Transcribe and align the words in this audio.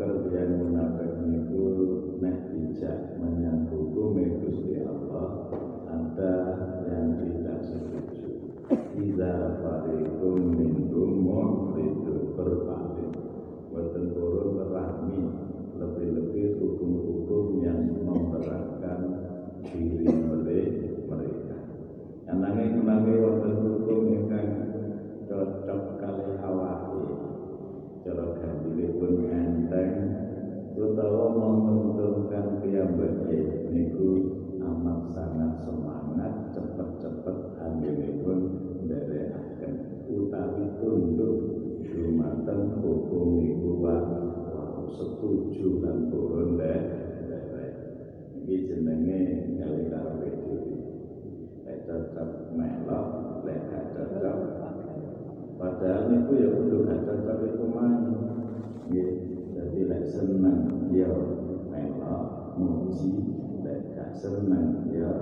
kalbian 0.00 0.50
munafik 0.56 1.12
niku 1.28 1.64
Nek 2.24 2.48
bijak 2.48 3.20
menyang 3.20 3.68
hukume 3.68 4.40
Gusti 4.40 4.80
Allah 4.80 5.52
ada 5.84 6.34
yang 6.88 7.20
tidak 7.20 7.60
setuju. 7.68 8.28
Iza 8.96 9.60
farikum 9.60 10.56
minkum 10.56 11.10
mu'ridu 11.26 12.32
berpaling. 12.38 13.12
Buatan 13.68 14.04
turun 14.14 14.62
terahmi 14.62 15.20
Lebih-lebih 15.74 16.62
hukum-hukum 16.62 17.58
yang 17.66 17.82
memberatkan 18.06 19.00
diri 19.66 20.03
utawa 30.74 31.30
menguntungkan 31.30 32.58
piyambake 32.58 33.70
niku 33.70 34.10
amat 34.58 35.06
sangat 35.14 35.62
semangat 35.62 36.50
cepet-cepet 36.50 37.38
ambilipun 37.62 38.38
nderekaken. 38.82 39.72
Utawi 40.10 40.64
tunduk 40.82 41.36
dumateng 41.86 42.82
hukum 42.82 43.38
niku 43.38 43.70
wau 43.78 44.90
setuju 44.90 45.78
dan 45.78 46.10
turun 46.10 46.58
nderek 46.58 46.82
iki 48.44 48.68
jenenge 48.68 49.20
gawe 49.56 49.80
karo 49.88 50.10
PDP 50.20 50.46
lek 51.64 51.78
cocok 51.88 52.30
melok 52.52 53.08
lek 53.46 53.60
gak 53.70 53.84
cocok. 53.94 54.38
Padahal 55.54 56.02
niku 56.10 56.32
ya 56.34 56.48
kudu 56.50 56.76
gak 56.82 57.00
cocok 57.06 57.38
iku 57.46 57.64
mang 57.70 57.94
nggih 58.90 59.33
senang 60.04 60.92
ya 60.92 61.08
melok 61.72 62.56
muji 62.60 63.12
mereka 63.64 64.12
senang 64.12 64.88
ya. 64.92 65.12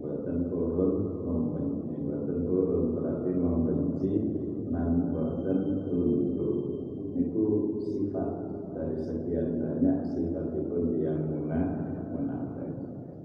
Buatan 0.00 0.48
turun 0.48 1.22
membenci 1.22 1.92
buatan 2.02 2.38
turun 2.48 2.84
berarti 2.98 3.30
membenci 3.36 4.12
nan 4.74 5.14
buatan 5.14 5.86
tunduk. 5.86 6.56
Itu 7.14 7.44
sifat 7.78 8.30
dari 8.74 8.96
sekian 8.98 9.60
banyak 9.60 9.98
sifat 10.08 10.46
itu 10.56 10.78
yang 11.04 11.30
munafik. 12.10 12.70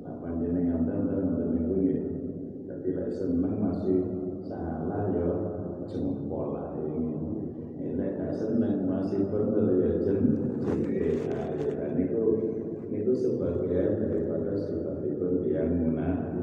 Apa 0.06 0.28
jenis 0.38 0.68
yang 0.70 0.84
dan 0.86 1.10
dan 1.10 1.48
niku 1.58 1.76
ya 1.80 2.00
tapi 2.70 2.88
lek 2.92 3.10
seneng 3.18 3.56
masih 3.58 4.00
salah 4.46 5.10
ya 5.10 5.30
jempol 5.90 6.54
lah 6.54 6.78
ini 6.86 7.35
nek 7.96 8.12
gak 8.20 8.34
seneng 8.36 8.88
masih 8.88 9.26
bener 9.32 9.68
ya 9.80 9.92
jen 10.04 10.20
dan 11.80 11.92
itu 11.96 12.24
itu 12.92 13.12
sebagian 13.16 14.04
daripada 14.04 14.54
sifat 14.60 15.04
itu 15.08 15.50
yang 15.52 15.72
munafik 15.80 16.36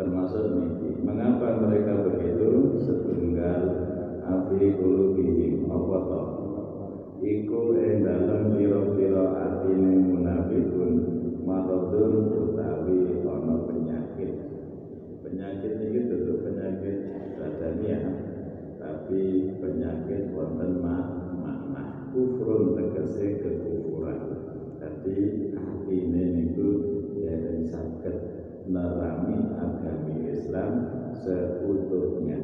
termasuk 0.00 0.48
ini 0.48 0.96
mengapa 1.04 1.60
mereka 1.60 2.00
begitu? 2.08 2.80
Setunggal 2.80 3.62
afi 4.24 4.72
qulubihim 4.80 5.68
apa 5.68 5.98
toh? 6.08 6.28
Iku 7.20 7.76
ing 7.76 8.00
dalem 8.00 8.56
pira-pira 8.56 9.24
atine 9.44 9.92
munafikun 10.00 10.92
maradun 11.44 12.32
utawi 12.32 13.20
ana 13.28 13.54
penyakit. 13.68 14.32
Penyakit 15.20 15.72
badania 15.76 16.19
tapi 19.10 19.58
penyakit 19.58 20.30
wonten 20.30 20.86
makna 20.86 22.14
kufrun 22.14 22.78
tegese 22.78 23.42
kekufuran. 23.42 24.22
Jadi 24.78 25.50
atine 25.50 26.24
niku 26.38 26.68
dereng 27.18 27.66
saged 27.66 28.16
nerami 28.70 29.50
agami 29.58 30.30
Islam 30.30 30.70
seutuhnya. 31.26 32.38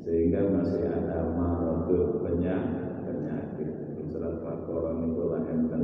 Sehingga 0.00 0.48
masih 0.48 0.80
ada 0.88 1.28
maradun 1.36 2.24
penyakit 2.24 4.00
surat 4.08 4.40
Al-Baqarah 4.40 4.96
itu 4.96 5.22
lah 5.28 5.44
enten 5.44 5.82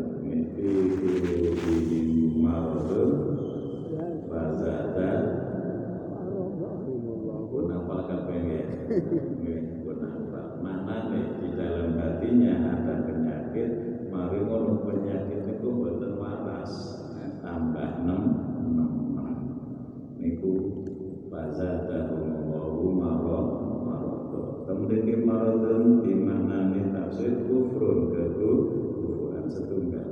fi 0.57 0.73
qulubihim 1.05 2.41
maradun 2.41 3.13
fazada 4.25 5.13
pun 7.49 7.65
hafal 7.73 8.01
kabeh 8.05 8.41
ya 8.45 8.65
pun 9.83 9.99
hafal 10.05 10.29
mana 10.59 11.13
nih 11.13 11.27
di 11.41 11.49
dalam 11.55 11.97
hatinya 12.01 12.53
ada 12.75 12.95
penyakit 13.05 13.71
mari 14.09 14.41
ngono 14.41 14.89
penyakit 14.89 15.45
itu 15.59 15.69
boten 15.69 16.17
waras 16.17 16.73
tambah 17.45 18.05
6 18.05 18.39
niku 20.19 20.55
fazada 21.29 22.11
Allahu 22.13 22.97
marad 22.97 23.59
kemudian 24.69 25.25
maradun 25.25 26.05
di 26.05 26.13
mana 26.13 26.69
nih 26.73 26.93
tafsir? 26.93 27.49
Kufrun 27.49 28.13
kekufuran 28.13 29.49
setunggal. 29.49 30.09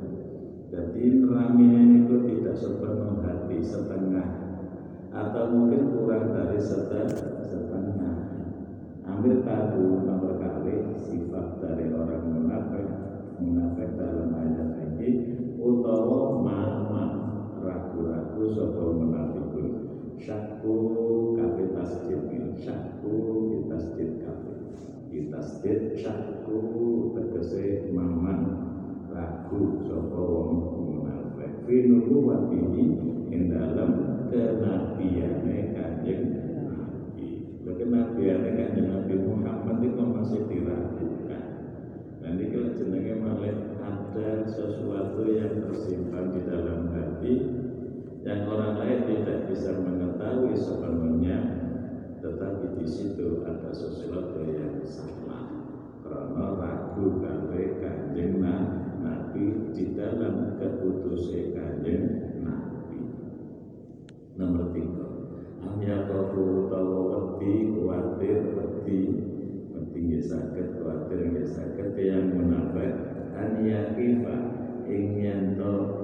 Jadi 0.72 1.22
raminya 1.24 1.82
itu 2.02 2.16
tidak 2.24 2.56
sepenuh 2.56 3.20
hati 3.20 3.60
setengah. 3.60 4.28
Atau 5.12 5.48
mungkin 5.52 5.96
kurang 5.96 6.32
dari 6.32 6.60
setengah 6.60 7.40
setengah 7.40 8.35
ambil 9.06 9.38
nomor 10.02 10.34
kali 10.42 10.82
sifat 10.98 11.62
dari 11.62 11.94
orang 11.94 12.26
munafik 12.26 12.86
munafik 13.38 13.94
dalam 13.94 14.34
ayat 14.34 14.82
ini 14.82 15.10
utawa 15.62 16.42
mama 16.42 17.04
ragu-ragu 17.62 18.42
sopo 18.50 18.98
munafikun. 18.98 19.68
Syakku 20.16 20.74
kafe 21.36 21.70
tasjid 21.76 22.24
syakku 22.58 23.14
di 23.52 23.58
tasjid 23.70 24.10
kafe 24.24 24.52
di 25.12 25.28
tasjid 25.30 25.94
syakku 25.94 26.58
tegese 27.14 27.92
maman 27.94 28.40
ragu 29.12 29.86
sapa 29.86 30.18
wong 30.18 30.50
munafik. 30.88 31.62
Fi 31.62 31.76
nubuwatihi 31.86 32.84
ing 33.30 33.42
dalam 33.52 34.24
kenabiane 34.32 35.76
kanjeng 35.76 36.45
Nabi. 37.86 38.22
Kenabiane 38.26 38.50
kanjeng 38.58 38.88
Nabi 38.90 39.14
Muhammad 39.22 39.78
itu 39.82 40.02
masih 40.02 40.40
diragukan. 40.50 41.44
Dan 42.18 42.34
ini 42.34 42.44
kalau 42.50 42.70
jenenge 42.74 43.14
malah 43.22 43.54
ada 43.86 44.30
sesuatu 44.50 45.22
yang 45.30 45.62
tersimpan 45.62 46.34
di 46.34 46.40
dalam 46.50 46.90
hati 46.90 47.34
yang 48.26 48.50
orang 48.50 48.82
lain 48.82 49.00
tidak 49.06 49.46
bisa 49.46 49.78
mengetahui 49.78 50.58
sepenuhnya 50.58 51.38
tetapi 52.18 52.82
di 52.82 52.86
situ 52.90 53.46
ada 53.46 53.70
sesuatu 53.70 54.42
yang 54.42 54.82
salah 54.82 55.46
karena 56.02 56.46
ragu 56.58 57.22
kali 57.22 57.78
kanjeng 57.78 58.42
Nabi 58.98 59.70
di 59.70 59.94
dalam 59.94 60.58
keputusan 60.58 61.54
kanjeng 61.54 62.02
Nabi 62.42 62.98
nomor 64.34 64.74
tiga 64.74 65.05
hanya 65.76 66.08
kau 66.08 66.72
tahu 66.72 66.96
wedi 67.12 67.68
khawatir 67.76 68.40
wedi. 68.56 69.00
Wedi 69.76 70.00
ya 70.16 70.20
sakit 70.24 70.80
khawatir 70.80 71.20
ya 71.36 71.44
sakit 71.44 71.92
yang 72.00 72.32
munafik 72.32 72.96
hanya 73.36 73.92
kifa 73.92 74.36
ingin 74.88 75.60
to 75.60 75.95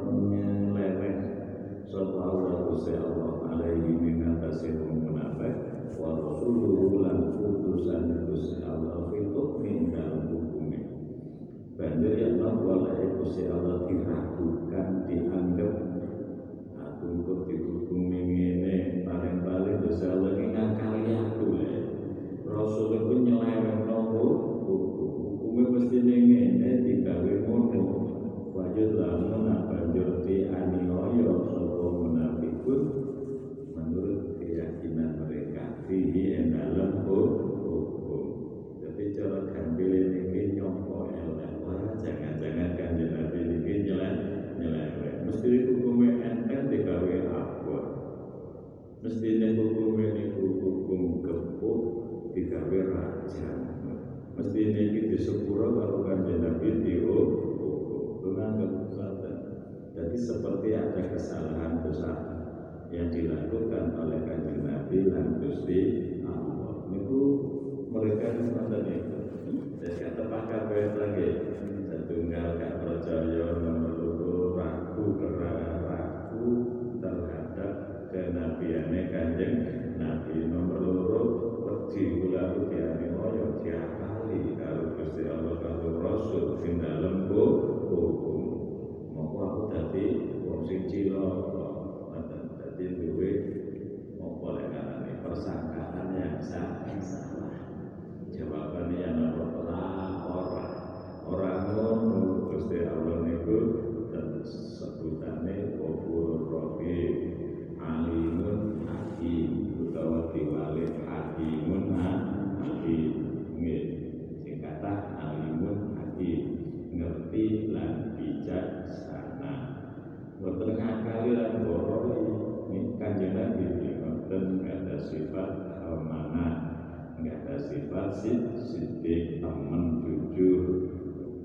sid 128.13 128.53
sidik 128.61 129.41
temen 129.41 130.05
jujur 130.05 130.63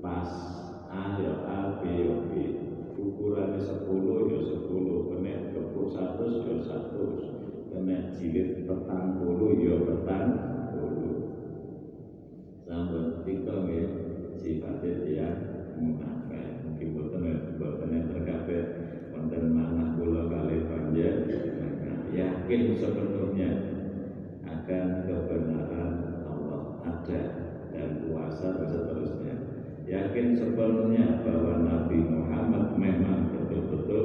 pas 0.04 0.28
A 0.92 1.16
ya 1.20 1.32
A 1.48 1.60
B 1.80 1.82
ya 1.88 2.16
B. 2.28 2.32
Ukurannya 2.98 3.60
sepuluh 3.60 4.28
ya 4.28 4.40
sepuluh. 4.44 5.12
Kena 5.12 5.52
kepuk 5.52 5.92
satu 5.92 6.24
ya 6.44 6.54
satu. 6.64 7.04
Jilid 8.18 8.66
petang 8.66 9.22
puluh 9.22 9.54
ya 9.62 9.74
petang 9.80 10.28
puluh. 10.74 11.16
Sampun 12.66 13.22
tiga 13.24 13.64
ya. 13.68 13.86
Sifatnya 14.38 14.92
dia 15.06 15.28
munafik. 15.78 16.62
Mungkin 16.66 16.88
buatan 16.94 17.24
buatan 17.58 17.90
yang 17.90 18.06
terkabeh 18.12 18.62
wonten 19.10 19.44
manah 19.50 19.98
kula 19.98 20.30
kali 20.30 20.56
panjang 20.70 21.26
yakin 22.08 22.80
sepenuhnya 22.80 23.50
akan 24.48 24.86
kebenaran 25.04 25.27
Ada 27.08 27.24
dan 27.72 28.04
kuasa 28.04 28.60
dan 28.60 28.68
seterusnya. 28.68 29.34
Yakin 29.88 30.36
sepenuhnya 30.36 31.24
bahwa 31.24 31.64
Nabi 31.64 32.04
Muhammad 32.04 32.76
memang 32.76 33.32
betul-betul 33.32 34.04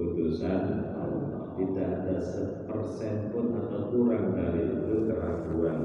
utusan 0.00 0.96
Allah. 0.96 1.52
Tidak 1.60 1.88
ada 1.92 2.16
sepersen 2.16 3.28
pun 3.36 3.52
atau 3.52 3.92
kurang 3.92 4.32
dari 4.32 4.64
itu 4.64 5.12
keraguan 5.12 5.80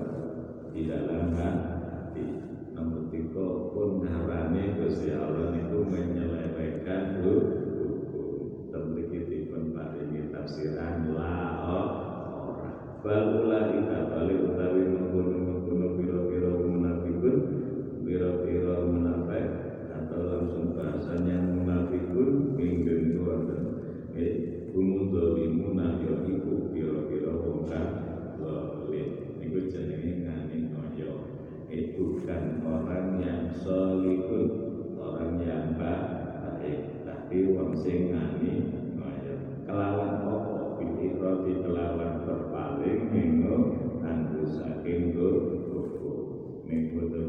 di 0.71 0.87
dalam 0.87 1.35
hati. 1.35 2.39
Namun 2.71 3.11
tiga 3.11 3.47
pun 3.75 4.07
ngarani 4.07 4.79
Gusti 4.79 5.11
Allah 5.11 5.51
itu 5.51 5.83
menyelewengkan 5.83 7.27
hukum. 7.27 8.71
Terlikiti 8.71 9.51
pun 9.51 9.75
paringi 9.75 10.31
tafsiran 10.31 11.11
la 11.11 11.35
orang. 12.39 13.03
Bal 13.03 13.35
ulaika 13.35 14.07
balik 14.15 14.47
utawi 14.47 14.87
mengkono-mengkono 14.87 15.46
munafik 18.85 19.47
atau 19.89 20.19
langsung 20.21 20.77
bahasanya 20.77 21.41
munafikun 21.41 22.53
minggu 22.53 23.17
wonten. 23.25 23.61
Eh 24.13 24.33
humul 24.73 25.09
zalimuna 25.09 25.97
ya 25.97 26.21
iku 26.25 26.69
biro-biro 26.69 27.33
wong 27.41 27.65
zalim 27.65 29.09
iku 29.41 29.57
jenenge 29.73 30.21
ngani 30.21 30.57
ngoyo 30.69 31.11
itu 31.73 32.21
kan 32.29 32.61
orang 32.61 33.17
yang 33.17 33.49
solihun 33.49 34.45
orang 35.01 35.41
yang 35.41 35.73
baik. 35.73 37.01
Tapi 37.01 37.37
wong 37.57 37.73
sing 37.73 38.13
ngani 38.13 38.53
kelawan 39.65 40.21
apa? 40.21 40.35
Pilih 40.77 41.65
kelawan 41.65 42.21
berpaling 42.21 43.09
minggu 43.09 43.57
anggo 44.05 44.45
saking 44.45 45.13
minggu 45.13 45.31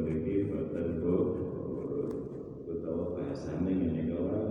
iki 0.09 0.51
boten 0.51 1.01
bu 1.01 1.17
bahasane 3.39 3.71
ngene 3.71 4.03
kawan 4.11 4.51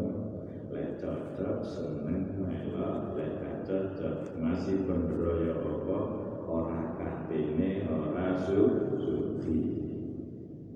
lek 0.71 0.95
cocok 0.95 1.59
seneng 1.59 2.39
melok 2.39 3.19
lek 3.19 3.67
cocok. 3.67 4.39
Masih 4.39 4.87
pembroyo 4.87 5.59
apa? 5.59 5.99
Ora 6.47 6.95
katine 6.95 7.83
ora 7.91 8.39
su 8.47 8.87
suci. 8.95 9.59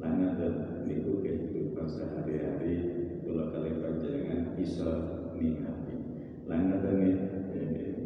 Lan 0.04 0.20
niku 0.84 1.24
kehidupan 1.24 1.88
sehari-hari 1.88 2.76
kula 3.24 3.56
kali 3.56 3.80
panjenengan 3.80 4.60
iso 4.60 4.92
nikmati. 5.40 5.96
Lan 6.52 6.68
ngaten 6.68 7.00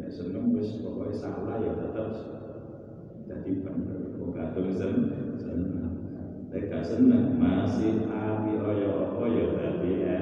seneng 0.06 0.54
wis 0.54 0.86
pokoke 0.86 1.10
salah 1.18 1.58
ya 1.58 1.74
tetap 1.82 2.14
jadi 3.26 3.52
bener 3.58 4.14
kok 4.14 4.38
seneng 4.54 4.70
seneng 4.70 5.15
seneng 6.86 7.34
masih 7.34 8.06
api 8.06 8.62
oyo 8.62 9.18
oyo 9.18 9.44
tadi 9.58 10.06
ya 10.06 10.18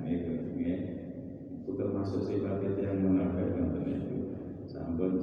ini 0.00 0.14
ini 0.56 0.72
termasuk 1.76 2.24
sifat 2.24 2.64
yang 2.80 3.04
munafik 3.04 3.52
nanti 3.52 3.84
itu 3.84 4.16
sampun 4.64 5.20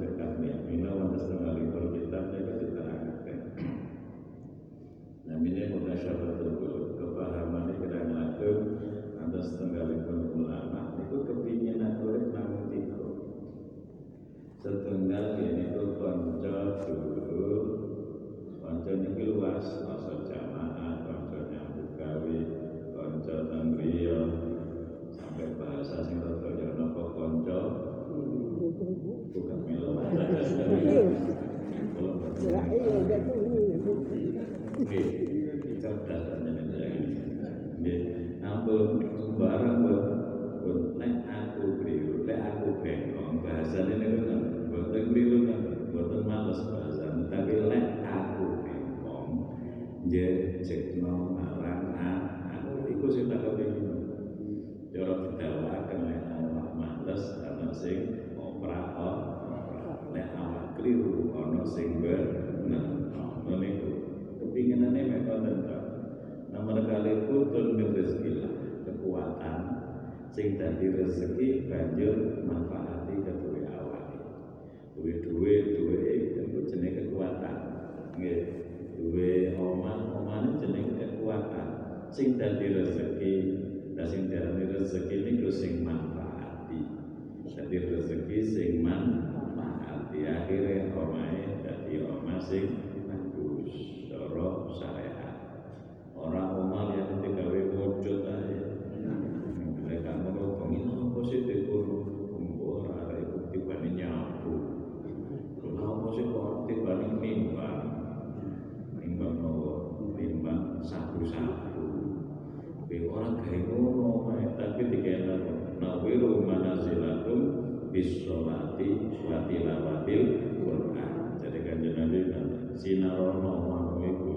bisolati 117.94 118.90
wa 119.22 119.46
tilawatil 119.46 120.22
Quran. 120.58 121.38
Jadi 121.38 121.58
kan 121.62 121.78
Nabi 121.78 122.20
kan 122.34 122.46
sinarono 122.74 123.52
mau 123.62 124.02
iku 124.02 124.34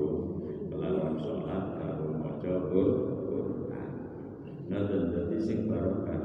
kelawan 0.69 1.17
sholat 1.17 1.81
karo 1.81 2.21
maca 2.21 2.53
Quran. 2.69 3.89
Nah 4.69 4.81
dan 4.85 5.03
jadi 5.09 5.37
sing 5.41 5.65
barokah 5.65 6.21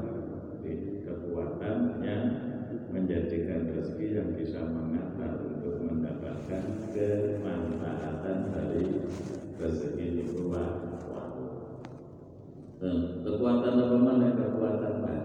kekuatan 1.01 2.05
yang 2.05 2.23
menjadikan 2.93 3.65
rezeki 3.73 4.13
yang 4.13 4.29
bisa 4.37 4.61
mengantar 4.69 5.41
untuk 5.41 5.81
mendapatkan 5.81 6.63
kemanfaatan 6.93 8.37
dari 8.53 9.09
rezeki 9.57 10.05
itu 10.21 10.45
kekuatan 13.23 13.75
apa 13.79 13.97
mana 13.97 14.27
kekuatan 14.35 14.93
badan 15.01 15.22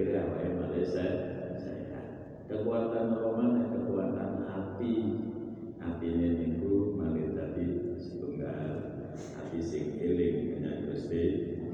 akhirnya 0.00 0.40
yang 0.40 0.56
Malaysia 0.64 1.06
sehat. 1.60 2.04
Kekuatan 2.48 3.20
apa 3.20 3.28
mana 3.36 3.68
kekuatan 3.68 4.48
hati. 4.48 4.94
Hati 5.76 6.06
ini 6.08 6.28
niku 6.40 6.96
malih 6.96 7.36
tadi 7.36 8.00
setunggal. 8.00 8.96
Hati 9.12 9.60
sing 9.60 10.00
eling 10.00 10.56
menyang 10.56 10.88
Gusti 10.88 11.24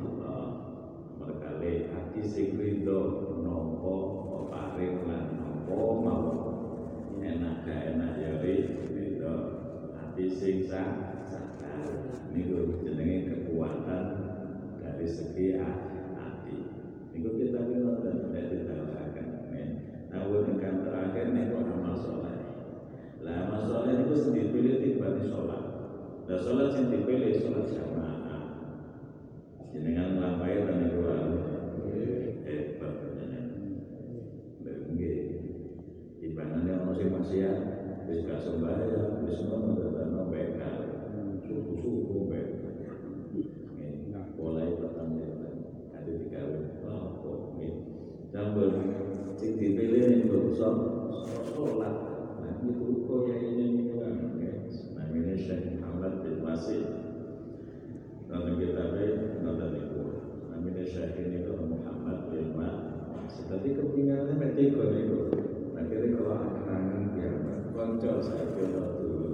Allah. 0.02 0.42
Berkali 1.23 1.87
hati 1.87 2.21
sing 2.26 2.59
ridho 2.59 3.30
nopo 3.47 3.95
paring 4.50 5.06
lan 5.06 5.38
nopo 5.38 5.78
mau. 6.02 6.26
Enak 7.23 7.62
gak 7.62 7.95
enak 7.95 8.12
ya 8.18 8.42
ridho. 8.42 9.37
Hati 10.02 10.26
sing 10.26 10.66
sadar. 10.66 11.30
Niku 12.35 12.83
jenenge 12.83 13.30
kekuatan 13.30 14.06
dari 14.83 15.06
segi 15.06 15.62
hati. 15.62 15.95
Itu 17.16 17.32
kita 17.32 17.73
kenal 17.73 18.04
dan 18.04 18.28
tidak 18.28 18.44
dilaksanakan. 18.52 19.26
Namun 20.12 20.61
yang 20.61 20.85
terakhir 20.85 21.32
nih 21.32 21.49
kok 21.49 21.64
amal 21.64 21.96
soleh. 21.96 22.37
Lah 23.25 23.49
amal 23.49 23.88
itu 23.88 24.14
sendiri 24.20 24.52
pilih 24.52 24.76
tiba 24.85 25.16
di 25.16 25.25
sholat. 25.25 25.62
Nah 26.28 26.37
sholat 26.37 26.76
yang 26.76 26.92
dipilih 26.92 27.32
sholat 27.40 27.73
jamaah. 27.73 28.44
Jenengan 29.73 30.20
lampai 30.20 30.61
dan 30.68 30.92
dua. 30.92 31.16
Eh, 32.44 32.76
pertanyaan. 32.76 33.44
Mungkin 34.61 35.14
ibaratnya 36.20 36.85
masih 36.85 37.06
masih 37.11 37.38
ya, 37.42 37.54
bisa 38.06 38.38
ya 38.87 39.02
bisa 39.26 39.42
mendatangkan 39.50 40.30
bekal, 40.30 40.76
hmm. 41.11 41.42
suku-suku 41.42 42.30
bekal. 42.30 42.55
Sampun 48.36 48.68
sing 49.40 49.56
dipilih 49.56 50.12
ning 50.12 50.22
bangsa 50.28 50.68
sholat. 51.48 51.96
Nah 52.44 52.52
itu 52.68 53.08
kok 53.08 53.32
ya 53.32 53.36
ini 53.40 53.64
nih 53.96 53.96
Namanya 54.92 55.34
Syekh 55.40 55.80
Muhammad 55.80 56.20
bin 56.20 56.44
Masih. 56.44 56.84
Nama 58.28 58.60
kitabnya 58.60 59.40
nonton 59.40 59.72
itu. 59.80 60.02
Namanya 60.52 60.84
Syekh 60.84 61.16
ini 61.16 61.48
itu 61.48 61.52
Muhammad 61.56 62.28
bin 62.28 62.52
Masih. 62.60 63.44
Tapi 63.48 63.72
kepingannya 63.72 64.36
mati 64.36 64.68
kok 64.68 64.84
itu. 64.92 65.20
Akhirnya 65.72 66.08
kalau 66.20 66.36
akan 66.36 66.82
ya 67.16 67.32
konco 67.72 68.20
saya 68.20 68.52
kira 68.52 69.00
dulu. 69.00 69.32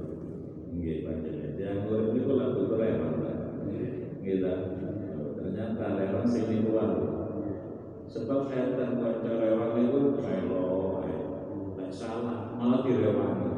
Nggih 0.79 1.11
panjenengan. 1.11 1.59
Yang 1.59 1.91
urip 1.91 2.09
niku 2.15 2.33
lagu 2.39 2.71
kerewan. 2.71 3.19
Gitu. 4.23 4.55
Ternyata 5.35 5.85
lewat 5.99 6.25
sini 6.31 6.63
keluar. 6.63 7.22
Sebab 8.13 8.53
saya 8.53 8.77
dan 8.77 9.01
rewang 9.25 9.89
itu 9.89 10.21
melo, 10.21 11.01
tak 11.81 11.89
salah, 11.89 12.53
malah 12.61 12.85
direwangi. 12.85 13.51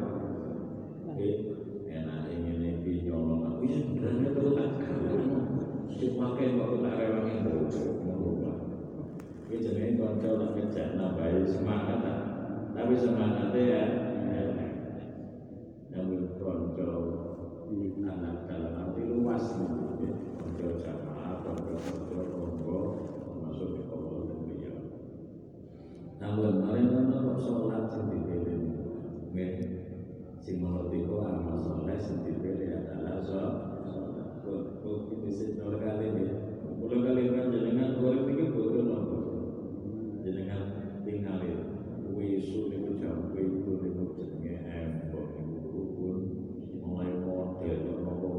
Enak 1.91 2.31
ini 2.31 3.03
nyolong 3.03 3.51
aku, 3.51 3.67
ya 3.67 3.83
sebenarnya 3.83 4.31
itu 4.31 4.55
tak 4.55 4.69
Dipakai 5.95 6.55
kok 6.55 6.71
tak 6.83 6.95
rewangi 6.95 7.35
merubah. 7.43 8.57
Ini 9.51 9.59
jenis 9.59 9.99
konco 9.99 10.29
tak 10.39 10.51
kejak 10.55 10.87
nabai 10.95 11.43
semangat. 11.43 11.99
Tapi 12.71 12.93
semangatnya 12.95 13.59
ya, 13.59 13.83
yang 15.91 16.31
konco 16.39 16.91
anak 18.07 18.47
dalam 18.47 18.71
arti 18.87 19.03
luas 19.03 19.43
konco 19.51 20.67
jamaah, 20.79 21.43
konco 21.43 21.75
konco 21.75 22.19
konco 22.35 22.79
masuk 23.45 23.67
di 23.71 23.81
kawal 23.87 24.27
dan 24.27 24.37
beliau. 24.43 24.79
Namun 26.25 26.65
kan 26.65 27.21
kok 27.21 27.37
sholat 27.37 27.85
yang 27.93 28.09
dipilih 28.09 28.57
Nggih. 29.29 29.53
Sing 30.41 30.57
menurutiku 30.57 31.21
amal 31.21 31.85
dipilih 32.25 32.69
adalah 32.81 33.21
sholat. 33.21 34.41
Kok 34.41 35.13
ini 35.13 35.29
sih 35.29 35.53
kali. 35.61 36.07
Mulai 36.81 36.97
kali 37.05 37.21
kan 37.29 37.53
jenengan 37.53 38.01
urip 38.01 38.25
iki 38.25 38.57
butuh 38.57 38.83
nopo. 38.89 39.17
Jenengan 40.25 40.61
tinggalin. 41.05 41.77
Wisu 42.09 42.73
niku 42.73 42.97
jam 42.97 43.29
pitu 43.29 43.85
niku 43.85 44.17
jenenge 44.17 44.65
embok 44.65 45.37
niku 45.37 45.57
rukun. 45.69 46.17
Mulai 46.81 47.21
model 47.21 48.01
nopo. 48.01 48.29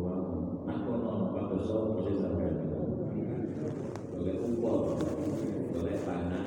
Aku 0.67 0.91
nono 0.91 1.27
pada 1.31 1.57
sapa 1.63 1.99
sing 2.03 2.19
sampeyan. 2.19 2.67
Boleh 4.11 4.37
upah, 4.43 4.97
boleh 5.71 5.97
panah, 6.03 6.47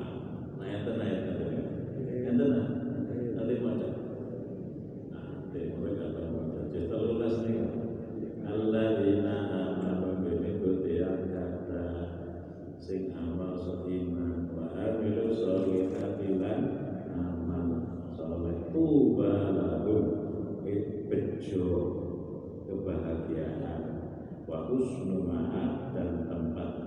nanti 0.71 0.87
macam 3.59 3.91
nanti 5.11 5.75
mereka 5.75 6.15
akan 6.15 6.31
macam 6.31 6.71
cerita 6.71 6.95
lulas 6.95 7.43
nih. 7.43 7.59
Alladzina 8.47 9.51
amanu 9.51 10.31
bi 10.79 11.03
kata. 11.03 11.83
Sing 12.79 13.11
amal 13.19 13.59
seiman. 13.59 14.47
Wa 14.55 14.71
amilus 14.79 15.43
sholihati 15.43 16.39
amal 17.11 17.67
soleh. 18.15 18.71
Tuba 18.71 19.51
lahum 19.51 20.07
bejo 21.11 21.67
kebahagiaan. 22.63 23.83
Wa 24.47 24.71
husnu 24.71 25.27
ma'ab 25.27 25.91
dan 25.91 26.31
tempat 26.31 26.80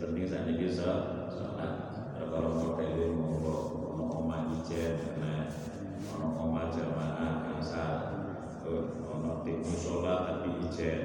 Penting 0.00 0.24
saat 0.24 0.48
ini 0.48 0.64
sholat. 0.64 1.28
Kalau 2.16 2.56
model 2.56 3.12
mau 3.20 3.36
mau 3.92 4.24
omah 4.24 4.48
ijen 4.56 4.96
Nah 5.20 5.44
ono 6.16 6.40
omah 6.40 6.72
jamaah 6.72 7.60
asal 7.60 8.24
ono 9.04 9.44
tim 9.44 9.60
musola 9.60 10.24
tapi 10.24 10.56
ijen 10.64 11.00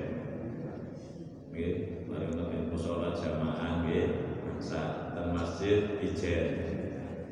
nggih 1.52 2.08
bareng 2.08 2.40
tim 2.40 2.72
musola 2.72 3.12
jamaah 3.20 3.84
nggih. 3.84 4.32
Asal 4.64 5.12
dan 5.12 5.28
masjid 5.36 6.00
ijen 6.00 6.48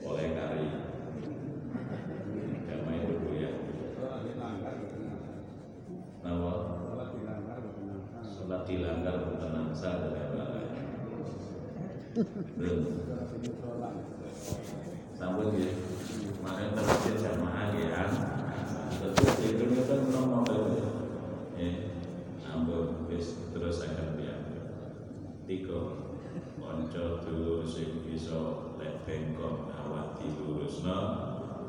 oleh 0.04 0.36
kari. 0.36 0.68
Jamaah 2.68 3.08
itu 3.08 3.28
ya. 3.40 3.52
Nama 6.28 6.52
sholat 8.28 8.68
dilanggar 8.68 9.16
bukan 9.32 9.52
lain-lain 9.56 10.33
belum 12.14 13.10
sampun 15.18 15.58
ya 15.58 15.74
makanya 16.46 16.78
terjadi 16.78 17.12
jamaah 17.26 17.74
ya 17.74 18.06
tentu 19.02 19.42
itu 19.42 19.66
kan 19.90 20.02
nomor 20.14 20.78
ya 21.58 21.74
ampun 22.46 23.10
wis 23.10 23.50
terus 23.50 23.82
akan 23.82 24.14
biar 24.22 24.46
tiga 25.50 25.82
konco 26.62 27.06
dulur 27.26 27.66
sing 27.66 28.06
bisa 28.06 28.70
lek 28.78 29.02
bengkok 29.10 29.74
awak 29.74 30.22
dilurusno 30.22 31.00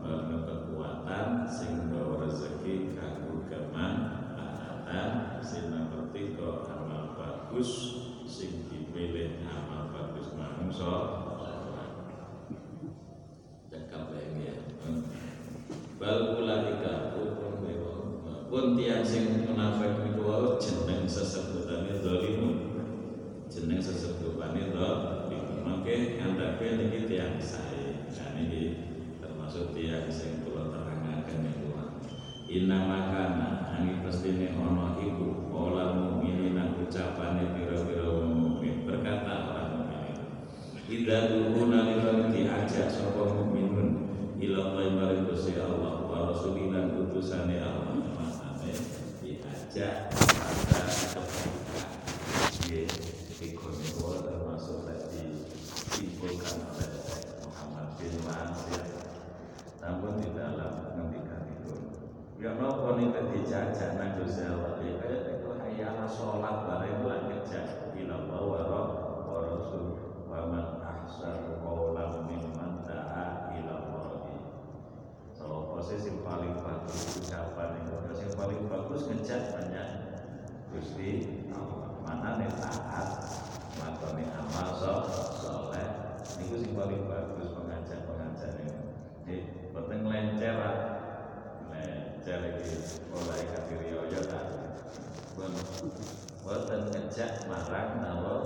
ana 0.05 0.45
kekuatan 0.45 1.49
sing 1.49 1.89
gawa 1.89 2.29
rezeki 2.29 2.93
kanggo 2.93 3.49
kemaslahatan 3.49 5.41
sing 5.41 5.73
nomor 5.73 6.13
tiga 6.13 6.69
amal 6.69 7.17
bagus 7.17 7.71
sing 8.29 8.69
dipilih 8.69 9.41
amal 9.49 9.89
bagus 9.89 10.13
manungsa 10.64 10.96
cakap 13.68 14.16
ya. 14.16 14.57
Bal 16.00 16.40
ulaika 16.40 17.12
pun 18.48 18.79
tiang 18.79 19.05
sing 19.05 19.44
munafik 19.44 20.09
niku 20.09 20.24
wae 20.24 20.57
jeneng 20.57 21.05
sesebutane 21.05 22.00
zalimun. 22.00 22.57
Jeneng 23.53 23.77
sesebutane 23.77 24.72
zalim 24.72 25.44
mangke 25.61 26.16
ngandhake 26.16 26.81
niki 26.81 27.12
tiang 27.12 27.37
sae. 27.37 28.09
Nah 28.09 28.29
niki 28.40 28.62
termasuk 29.20 29.77
tiang 29.77 30.09
sing 30.09 30.48
kula 30.48 30.72
terangaken 30.72 31.44
niku 31.44 31.77
Inna 32.48 32.88
makana 32.88 33.74
angin 33.74 34.00
pastine 34.00 34.55
ono 34.55 34.96
iku 35.03 35.50
ola 35.53 35.90
mukminin 35.92 36.57
ucapane 36.79 37.50
pira-pira 37.53 38.07
mukmin 38.07 38.34
Idza 40.95 41.27
duhuna 41.27 41.91
liman 41.91 42.31
diajak 42.31 42.87
sapa 42.87 43.27
mukminun 43.27 44.07
ila 44.39 44.79
maring 44.79 45.27
Gusti 45.27 45.59
Allah 45.59 46.07
wa 46.07 46.31
rasulilan 46.31 46.95
utusane 46.95 47.59
Allah. 47.59 47.99
Diajak 49.19 50.15
pada 50.15 50.87
kebaikan 50.87 51.91
ya 52.71 52.87
termasuk 54.23 54.87
tadi 54.87 55.35
oleh 56.23 56.91
Muhammad 57.43 57.89
bin 57.99 58.15
Nasir. 58.23 58.87
Namun 59.83 60.23
di 60.23 60.31
dalam 60.31 60.95
ngendikan 60.95 61.43
itu 61.59 61.75
ya 62.39 62.55
nopo 62.55 62.95
nih 62.95 63.11
dijajak 63.35 63.99
nang 63.99 64.23
Gusti 64.23 64.47
Allah 64.47 64.79
ya 64.79 64.95
itu 64.95 65.43
bareng 66.63 67.03
lan 67.03 67.21
ngejak 67.27 67.67
ila 67.99 68.15
Allah 68.31 68.87
wa 69.27 69.39
rasul 69.43 69.99
wa 70.31 70.51
man 70.51 70.83
ahsanu 70.83 71.63
qawlan 71.63 72.27
mimman 72.27 72.83
da'a 72.87 73.55
ila 73.55 73.73
Allah 73.81 74.11
so 75.95 76.11
posisi 76.11 76.27
paling 76.27 76.59
bagus 76.59 77.23
ucapan 77.23 77.79
itu 77.79 77.95
yang 78.19 78.33
paling 78.35 78.63
bagus 78.67 79.07
ngejak 79.07 79.55
banyak 79.55 79.89
Gusti 80.75 81.11
Allah. 81.55 82.03
Mana 82.03 82.31
nih 82.43 82.51
taat 82.59 83.09
lakoni 83.79 84.27
amal 84.35 84.75
so 84.75 85.07
soleh. 85.39 86.19
Itu 86.43 86.59
sing 86.59 86.75
paling 86.75 87.07
bagus 87.07 87.55
pengajak 87.55 88.11
pengajak 88.11 88.59
ini 88.59 88.75
ini 89.23 89.37
penting 89.71 90.03
lencer 90.03 90.59
lencer 91.71 92.41
ini 92.43 92.75
mulai 93.15 93.43
kafir 93.55 93.81
yoyo 93.87 94.21
tak 94.27 94.47
pun 95.39 95.55
Boten 96.43 96.91
ngejak 96.91 97.47
marang 97.47 98.03
nawa 98.03 98.37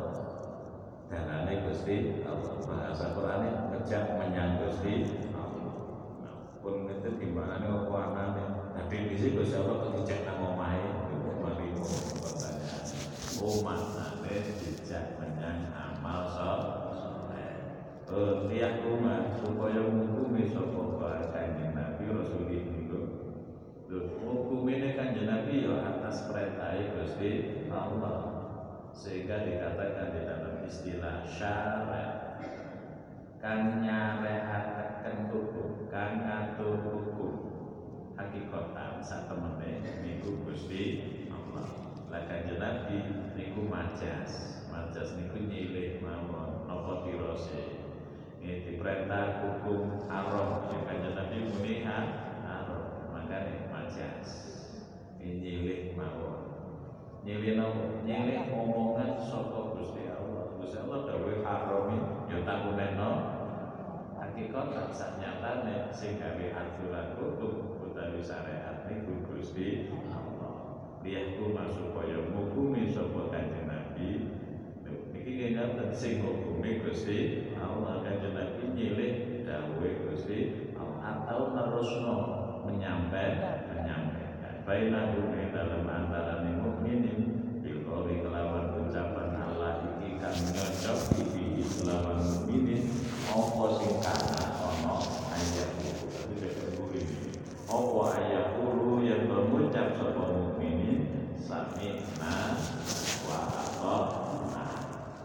dalane 1.08 1.64
Gusti 1.64 2.20
Allah. 2.28 2.60
Bahasa 2.60 3.16
Qur'ane 3.16 3.72
ngejak 3.72 4.20
menyang 4.20 4.60
Gusti 4.60 5.24
pun 6.68 6.84
itu 6.92 7.10
gimana 7.16 7.64
nih 7.64 7.68
apa 7.72 7.96
anane 8.12 8.44
tapi 8.76 9.08
di 9.08 9.16
sini 9.16 9.40
Gusti 9.40 9.56
Allah 9.56 9.88
ngejak 9.88 10.20
nang 10.28 10.38
omahe 10.52 10.84
mari 11.40 11.72
pertanyaan 12.20 12.84
oh 13.40 13.56
maknane 13.64 14.34
dijak 14.60 15.16
menyang 15.16 15.72
amal 15.72 16.28
soleh 16.28 16.68
Oh, 18.08 18.48
tiap 18.48 18.88
rumah 18.88 19.36
supaya 19.36 19.84
menghukumi 19.84 20.48
sapa 20.48 21.28
kanjeng 21.28 21.76
Nabi 21.76 22.08
Rasulullah 22.08 22.56
itu 22.56 23.00
hukumnya 24.24 24.96
kanjeng 24.96 25.28
Nabi 25.28 25.68
ya 25.68 25.76
atas 25.84 26.24
perintah 26.24 26.72
Gusti 26.96 27.64
Allah. 27.68 28.48
Sehingga 28.96 29.44
dikatakan 29.44 30.16
di 30.16 30.20
dalam 30.24 30.56
istilah 30.64 31.20
syara 31.28 32.04
kan 33.38 33.84
nyareakaken 33.84 34.87
hukum 35.16 35.88
kan 35.88 36.20
ngatur 36.24 36.76
hukum? 36.84 37.34
Hakikatan 38.18 38.98
sak 38.98 39.30
temene 39.30 40.02
niku 40.02 40.42
Gusti 40.42 41.06
Allah. 41.30 41.68
Lah 42.10 42.22
kanjeng 42.26 42.58
Nabi 42.58 42.98
niku 43.38 43.64
majas. 43.70 44.64
Majas 44.68 45.14
niku 45.14 45.38
nyilih 45.38 46.02
mawon. 46.02 46.66
Napa 46.66 47.06
tirose 47.06 47.78
ini 48.42 48.66
diperintah 48.66 49.40
hukum 49.40 50.10
haram. 50.10 50.66
Ya 50.74 50.78
kanjeng 50.82 51.14
Nabi 51.14 51.36
muni 51.46 51.74
haram. 51.86 53.14
Makanya 53.14 53.70
majas. 53.70 54.28
Ini 55.22 55.38
nyilih 55.38 55.80
mawon. 55.94 56.42
Nyilih 57.22 57.54
nopo 57.54 58.02
nyilih 58.02 58.50
omongan 58.50 59.20
saka 59.22 59.78
Gusti 59.78 60.10
Allah? 60.10 60.58
Gusti 60.58 60.78
Allah 60.80 61.06
dawuh 61.06 61.38
harami 61.46 61.98
ya 62.26 62.38
tanguneno 62.42 63.10
hakikat 63.14 63.37
sak 64.94 65.18
nyatane 65.18 65.90
sing 65.90 66.22
gawe 66.22 66.46
aturan 66.54 67.18
hukum 67.18 67.82
utawi 67.82 68.22
syariat 68.22 68.86
niku 68.86 69.26
Gusti 69.26 69.90
Allah. 70.14 70.94
Masuk 71.48 71.96
kaya 71.96 72.30
ngukumi 72.30 72.92
sapa 72.94 73.34
kanjeng 73.34 73.66
Nabi. 73.66 74.08
Niki 75.10 75.30
nggih 75.34 75.90
sing 75.90 76.22
ngukumi 76.22 76.86
Gusti 76.86 77.50
Allah. 77.58 78.06
Kanjeng 78.06 78.34
Nabi 78.38 78.62
nyilih 78.78 79.42
dawuh 79.42 79.82
Gusti 80.06 80.70
atau 80.78 81.56
nerusno 81.56 82.16
menyampaikan 82.68 83.74
menyampaikan 83.74 84.54
bainahu 84.68 85.32
dalam 85.50 85.88
antara 85.88 86.44
mukminin 86.44 87.40
bil 87.64 87.80
qawli 87.88 88.20
kelawan 88.20 88.76
ucapan 88.76 89.40
Allah 89.40 89.88
iki 89.96 90.20
kan 90.20 90.36
nyocok 90.36 91.00
iki 91.16 91.64
kelawan 91.80 92.20
mukminin 92.20 93.07
apa 93.28 93.64
sing 93.76 94.00
kana 94.00 94.40
ana 94.56 94.96
ayat 95.36 95.70
itu 95.84 96.04
tapi 96.08 96.34
dikebuli 96.40 97.04
apa 97.68 98.00
ayat 98.16 98.56
ulu 98.56 99.04
yang 99.04 99.28
mengucap 99.28 99.92
sapa 100.00 100.22
mukminin? 100.32 101.36
Sami'na 101.36 102.56
wa 103.28 103.38
ata'na. 103.52 104.66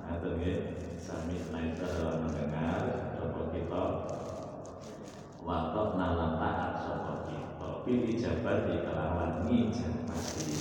Ngaten 0.07 0.31
nggih. 0.35 0.59
Sami'na 0.99 1.59
itu 1.71 1.83
adalah 1.87 2.19
mendengar 2.19 2.83
sapa 3.15 3.41
kita. 3.55 3.83
Wa 5.39 5.71
ata'na 5.71 6.07
lan 6.19 6.31
taat 6.35 6.73
sapa 6.83 7.13
kita. 7.31 7.69
Bil 7.87 8.03
ijabat 8.11 8.67
kelawan 8.67 9.47
ngijabati 9.47 10.51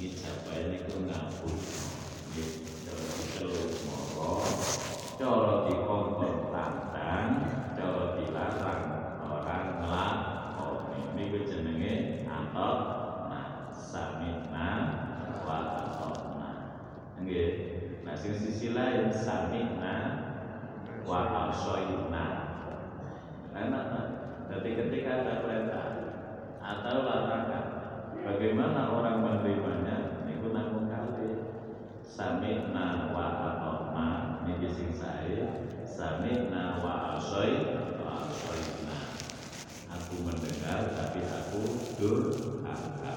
ijabah 0.00 0.56
ini 0.56 0.78
ku 0.88 1.04
ngabul. 1.04 1.56
Nggih 2.32 2.76
cara 2.86 3.04
diceluk 3.20 3.72
moro 3.84 4.40
cara 5.16 5.64
dikongkon 5.64 6.52
tandang 6.52 7.30
cara 7.72 8.04
dilarang 8.20 8.82
orang 9.24 9.66
nglakoni 9.80 11.00
niku 11.16 11.48
jenenge 11.48 12.22
atot 12.28 12.78
nah 13.32 13.72
samina 13.72 14.70
wa 15.42 15.58
atotna 15.82 16.50
nggih 17.24 17.48
nah 18.04 18.12
sing 18.12 18.36
sisi 18.56 18.72
lain 18.72 19.12
samina 19.12 19.96
wa 21.04 21.52
asoina 21.52 22.24
enak 23.52 23.92
jadi 24.48 24.70
ketika 24.80 25.10
ada 25.20 25.44
perintah 25.44 25.88
atau 26.64 27.04
larangan 27.04 27.64
bagaimana 28.24 28.96
orang 28.96 29.20
menerimanya? 29.20 30.24
Niku 30.24 30.56
namung 30.56 30.88
kali 30.88 31.52
sami'na 32.00 33.12
wa 33.12 33.44
ata'na 33.44 34.08
niki 34.48 34.72
sing 34.72 34.88
sae 34.88 35.36
sami'na 35.84 36.80
wa 36.80 37.20
asoi 37.20 37.76
wa 38.00 38.24
aku 39.92 40.14
mendengar 40.24 40.96
tapi 40.96 41.28
Adha. 42.64 43.12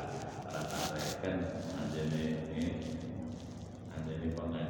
Rata-rata 0.51 0.99
anjene 0.99 1.31
ini 1.31 1.47
anjene 1.79 2.48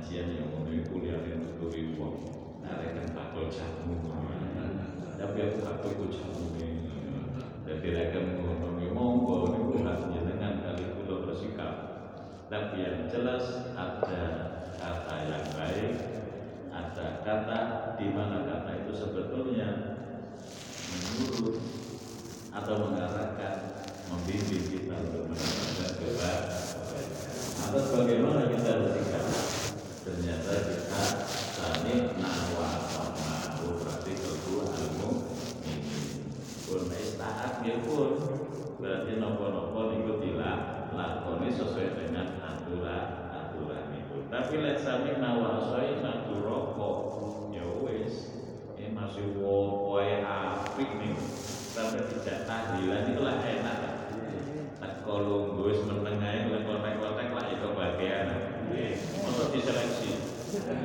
pengajian 0.09 0.41
yang 0.41 0.49
mau 0.49 0.65
kuliah 0.65 1.21
yang 1.21 1.37
nuturi 1.45 1.93
wong. 1.93 2.17
Narekan 2.65 3.13
bakul 3.13 3.45
jamu. 3.53 3.93
Tapi 5.21 5.37
aku 5.37 5.57
bakul 5.61 5.91
ku 6.01 6.05
jamu 6.09 6.57
ini. 6.57 6.97
Jadi 7.61 7.87
rekan 7.93 8.41
ngono 8.41 8.89
monggo 8.89 9.53
niku 9.53 9.85
hak 9.85 10.09
jenengan 10.09 10.65
kali 10.65 10.97
kula 10.97 11.29
bersikap. 11.29 11.75
Tapi 12.49 12.81
yang 12.81 13.05
jelas 13.05 13.69
ada 13.77 14.25
kata 14.81 15.15
yang 15.29 15.45
baik, 15.53 15.93
ada 16.73 17.05
kata 17.21 17.59
di 18.01 18.09
mana 18.09 18.49
kata 18.49 18.81
itu 18.81 18.93
sebetulnya 18.97 19.93
menurut 20.89 21.61
atau 22.49 22.75
mengarahkan 22.81 23.55
membimbing 24.09 24.65
kita 24.73 24.95
untuk 25.05 25.29
mendapatkan 25.29 25.89
kebaikan. 26.01 26.41
Atas 27.69 27.85
bagaimana 27.93 28.49
kita 28.49 28.71
bersikap? 28.81 29.48
Ternyata 30.29 30.61
kita 30.61 31.05
sami 31.57 31.93
nawa 32.21 32.69
sama 32.85 33.33
berarti 33.65 34.13
kebu 34.13 34.61
ilmu 34.61 35.09
pun 36.69 36.81
istaat 36.93 37.65
ya 37.65 37.81
pun. 37.81 38.13
Berarti 38.77 39.17
nopo-nopo 39.17 39.89
niku 39.89 40.21
dilak 40.21 40.93
lakoni 40.93 41.49
sesuai 41.49 41.97
dengan 41.97 42.45
aturan 42.45 43.33
aturan 43.33 43.89
itu. 43.97 44.29
Tapi 44.29 44.53
lihat 44.61 44.77
sami 44.85 45.17
nawa 45.17 45.65
saya 45.73 45.97
satu 45.97 46.45
rokok. 46.45 46.97
Ya 47.49 47.65
wis 47.81 48.29
ini 48.77 48.93
masih 48.93 49.33
wae 49.33 50.21
apik 50.21 50.93
nih. 51.01 51.17
Sampai 51.73 52.05
tidak 52.05 52.45
tahlilan 52.45 53.17
itu 53.17 53.21
lah 53.25 53.41
enak 53.41 53.77
nah 54.79 54.95
kalau 55.03 55.59
gue 55.59 55.75
meneng 55.83 56.23
aja 56.23 56.47
kalau 56.47 56.63
kontek-kontek 56.63 57.35
lah 57.35 57.45
itu 57.51 57.67
bagian 57.75 58.27
untuk 59.27 59.47
diseleksi 59.51 60.11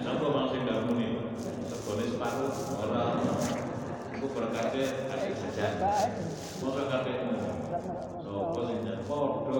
sampai 0.03 0.29
masih 0.35 0.59
nggak 0.67 0.79
muni 0.91 1.07
sebenarnya 1.71 2.05
separuh 2.11 2.53
orang 2.83 3.23
aku 4.19 4.27
berkata 4.35 4.83
kasih 4.83 5.35
saja 5.39 5.67
masa 6.59 6.83
kata 6.91 7.13
so 8.19 8.33
posisi 8.51 8.95
podo 9.07 9.59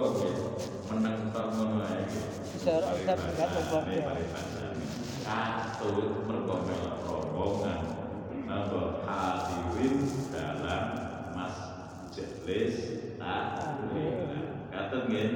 menang 0.91 1.31
tak 1.31 1.45
ngono 1.55 1.79
ae 1.79 2.03
Bisa 2.55 2.75
tetap 2.95 3.19
nggak 3.19 3.49
berbohong. 3.51 3.87
Katut 5.25 6.09
mergomel 6.29 6.83
rombongan. 7.03 7.81
Nambah 8.45 9.01
hadirin 9.09 10.05
dalam 10.29 10.85
masjelis 11.33 12.75
taklim 13.17 14.29
Katut 14.69 15.09
nggih 15.09 15.29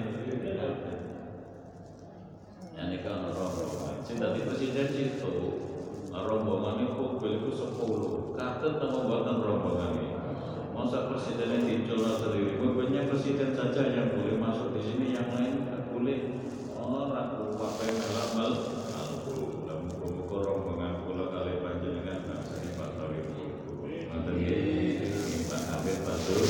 Yang 2.78 2.86
ini 2.86 2.98
kan 3.02 3.34
rombongan. 3.34 3.96
Cinta 4.06 4.38
di 4.38 4.46
presiden 4.46 4.88
situ 4.94 5.36
Rombongan 6.14 6.86
itu 6.86 6.94
mobil 6.94 7.34
itu 7.42 7.52
sepuluh. 7.58 8.38
Katut 8.38 8.78
nama 8.78 9.00
buatan 9.10 9.42
rombongan 9.42 9.92
ini. 9.98 10.10
Masa 10.70 11.10
presidennya 11.12 11.66
dijual 11.66 12.14
sendiri? 12.22 12.62
Banyak 12.62 13.10
presiden 13.10 13.58
saja 13.58 13.90
yang 13.90 14.14
boleh 14.16 14.38
masuk 14.38 14.78
di 14.78 14.82
sini 14.86 15.18
Yang 15.18 15.30
lain 15.34 15.54
nggak 15.66 15.82
boleh. 15.92 16.20
Orang 16.78 17.39
apa 17.60 17.82
yang 17.84 18.00
melambal 18.00 18.52
Muka 20.00 20.38
rombongan 20.46 21.04
kula 21.04 21.26
kali 21.28 21.60
panjenengan 21.60 22.24
bangsa 22.24 22.56
di 22.64 22.72
Pastor 22.78 23.10
itu 23.12 23.46
Nanti 24.08 24.32
ini 24.48 25.44
Pak 25.50 25.62
Habib 25.68 25.98
Pasur 26.08 26.44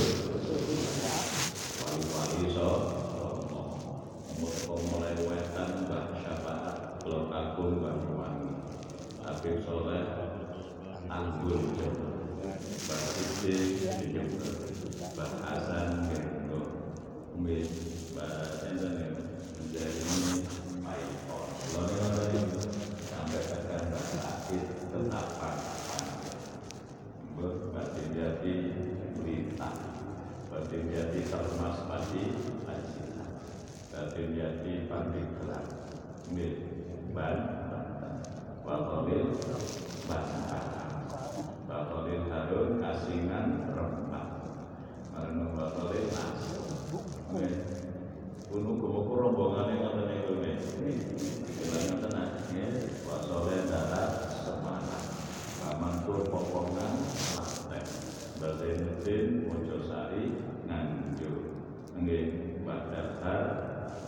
Wali-wali 1.82 2.44
so 2.54 2.70
Muka 4.38 4.74
mulai 4.86 5.18
wetan 5.18 5.70
Mbak 5.90 6.06
Syafaat 6.22 6.78
Belum 7.02 7.34
Agung 7.34 7.82
Mbak 7.82 7.96
Wangi 8.14 8.52
Habib 9.26 9.58
Soleh 9.66 10.06
Anggur 11.10 11.58
Mbak 11.74 13.02
Siti 13.18 13.58
Mbak 14.14 15.32
Hasan 15.42 15.90
Gendong 16.14 16.70
Mbak 17.40 18.32
Enten 18.70 18.96
menjadi 19.60 20.02
Maipon 20.84 21.48
Lalu 21.70 21.96
sampai 23.08 23.42
akan 23.46 23.84
sakit 23.94 24.64
tetapan 24.90 25.58
batin 27.72 28.08
jadi 28.12 28.56
berita 29.16 29.70
batin 30.50 30.84
jadi 30.90 31.20
termas 31.30 31.78
padi 31.86 32.24
haji 32.66 33.04
batin 33.94 34.30
jadi 35.00 35.24
pandeglang 35.32 35.68
mil 36.36 36.54
ban 37.16 37.40
Bakolil 38.68 39.32
Bantar 40.06 40.66
Bakolil 41.66 42.28
Harun 42.28 42.84
Kasingan 42.84 43.72
Rempah 43.72 44.28
Marenung 45.16 45.56
Bakolil 45.56 46.06
Nasi 46.12 46.60
Gunung 48.50 48.78
Gumuk 48.82 49.14
rombongan 49.14 49.78
yang 49.78 49.88
ada 49.94 50.04
di 50.10 50.16
Indonesia 50.20 50.74
Bilangnya 51.60 51.96
tenang 52.02 52.34
ya. 52.50 52.68
Pak 53.06 53.20
Soleh 53.26 53.62
Darat 53.70 54.12
Semangat 54.42 55.04
Pamantur 55.64 56.28
Popongan 56.28 56.94
Klaten 57.38 57.86
Bazenuddin 58.42 59.48
Mojosari 59.48 60.24
Nganjuk. 60.66 61.38
Nggih 61.94 62.26
Pak 62.66 62.82
Dahar 62.90 63.44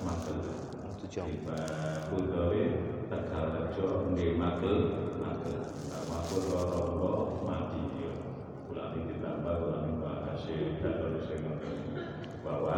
Magelang 0.01 0.70
Iba 1.11 1.59
Budawi 2.07 2.71
Tegalrejo 3.11 4.15
Nggih 4.15 4.39
Magel 4.39 4.95
Pak 5.19 6.07
Mahfud 6.07 6.43
Rorobo 6.47 7.43
Madiyo 7.43 8.15
Ulangi 8.71 9.11
ditambah 9.11 9.59
ulangi 9.59 9.99
Pak 9.99 10.17
Hasil 10.23 10.79
Dalur 10.79 11.19
Sing 11.27 11.43
bahwa 12.47 12.77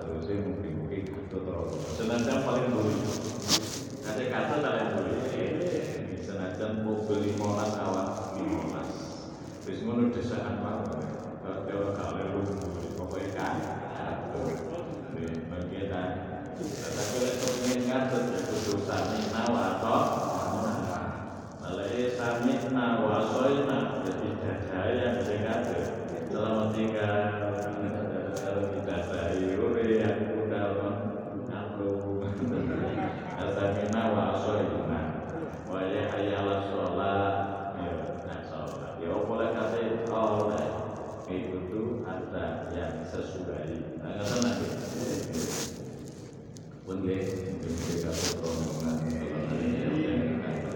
terusnya 0.00 0.40
mungkin-mungkin 0.40 1.02
itu 1.04 1.36
terus 1.36 1.72
senajan 2.00 2.48
paling 2.48 2.72
dulu. 2.72 2.90
Ada 4.08 4.22
kata 4.32 4.56
paling 4.64 4.88
dulu. 4.96 5.12
Senajan 6.16 6.72
mobil 6.80 7.28
limonas 7.28 7.76
awak 7.76 8.40
limonas. 8.40 8.90
Terus 9.62 9.84
ngono 9.84 10.08
desaan 10.16 10.64
banget 10.64 11.12
kalau 11.44 11.92
kalian 11.92 12.28
lu 12.34 12.42
pokoknya 12.96 13.30
kan 13.36 13.56
bagian 15.52 16.32
tapi 16.62 17.16
kalau 17.18 17.56
ingin 17.66 17.80
ngatur 17.88 18.22
itu 18.92 19.24
dosa 19.24 19.24
nawa 19.32 19.62
atau 19.80 20.04
malah 21.64 21.88
sami 22.12 22.52
nawa 22.68 23.24
soina 23.24 24.04
jadi 24.04 24.28
jajaya 24.36 25.06
jadi 25.16 25.36
ngatur 25.40 25.84
selama 26.28 26.64
tiga 26.76 27.10
kalau 28.36 28.64
tidak 28.68 29.00
sayur 29.08 29.72
yang 29.80 30.18
udah 30.44 30.66
ngaku 31.48 31.88
asamina 33.40 34.02
wa 34.12 34.22
asoina 34.36 35.00
wa 35.72 35.80
ya 35.88 36.12
hayala 36.12 36.56
sholat 36.68 37.34
ya 37.80 37.92
nah 38.28 38.40
sholat 38.44 38.92
ya 39.00 39.08
boleh 39.24 39.48
kasih 39.56 40.04
oleh 40.12 40.68
itu 41.32 41.58
tuh 41.72 42.04
ada 42.04 42.68
yang 42.76 43.08
sesuai 43.08 44.04
nah 44.04 44.20
kata 44.20 44.36
nanti 44.44 44.68
pun 46.84 46.98
deh 47.08 47.24
mungkin 47.62 47.78
kita 47.78 48.10
rombongan 48.42 48.96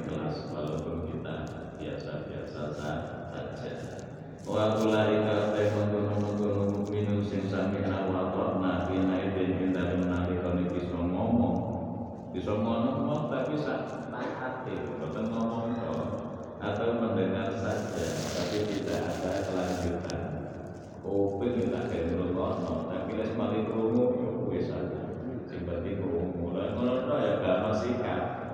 kelas 0.07 0.39
walaupun 0.55 0.97
kita 1.11 1.37
biasa-biasa 1.77 2.63
saja 2.79 3.73
wa 4.47 4.79
ulaika 4.79 5.51
ta'lamun 5.51 5.99
mukminun 6.71 7.27
sing 7.27 7.51
sami 7.51 7.83
awatna 7.83 8.87
bina 8.87 9.19
idin 9.19 9.59
ing 9.59 9.71
dalem 9.75 10.07
nalika 10.07 10.55
niki 10.55 10.79
bisa 10.79 10.95
ngomong 10.95 11.59
bisa 12.31 12.55
ngomong 12.55 13.27
tapi 13.27 13.59
sak 13.59 14.09
hati 14.15 14.73
boten 14.87 15.27
ngomong 15.35 15.75
atau 16.63 16.89
mendengar 17.03 17.51
saja 17.59 18.07
tapi 18.39 18.59
tidak 18.71 19.03
ada 19.11 19.31
kelanjutan 19.51 20.21
kuping 21.03 21.55
kita 21.59 21.91
kayak 21.91 22.15
ngrungokno 22.15 22.89
tapi 22.95 23.11
les 23.19 23.35
mari 23.35 23.67
krungu 23.67 24.05
yo 24.23 24.31
wis 24.49 24.71
aja 24.71 25.03
sing 25.51 25.67
penting 25.67 25.99
krungu 25.99 26.33
mulai 26.39 26.75
ngono 26.75 27.15
ya 27.19 27.43
gak 27.43 27.59
masikap 27.67 28.47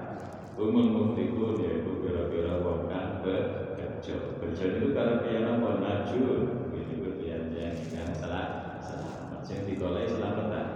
Umun 0.53 0.93
muktiku 0.93 1.57
yaitu 1.59 2.05
kira-kira 2.05 2.61
wong 2.61 2.85
kang 2.87 3.25
kerja 3.25 4.15
Kerja 4.37 4.65
itu 4.69 4.93
karena 4.93 5.25
dia 5.25 5.49
nama 5.49 5.81
najur 5.81 6.69
Itu 6.77 6.95
bagian 7.03 7.57
yang 7.57 7.73
yang 7.89 8.13
salah 8.13 8.79
Selamat 8.85 9.49
Yang 9.49 9.63
digolai 9.73 10.07
selamat 10.07 10.47
tak 10.53 10.67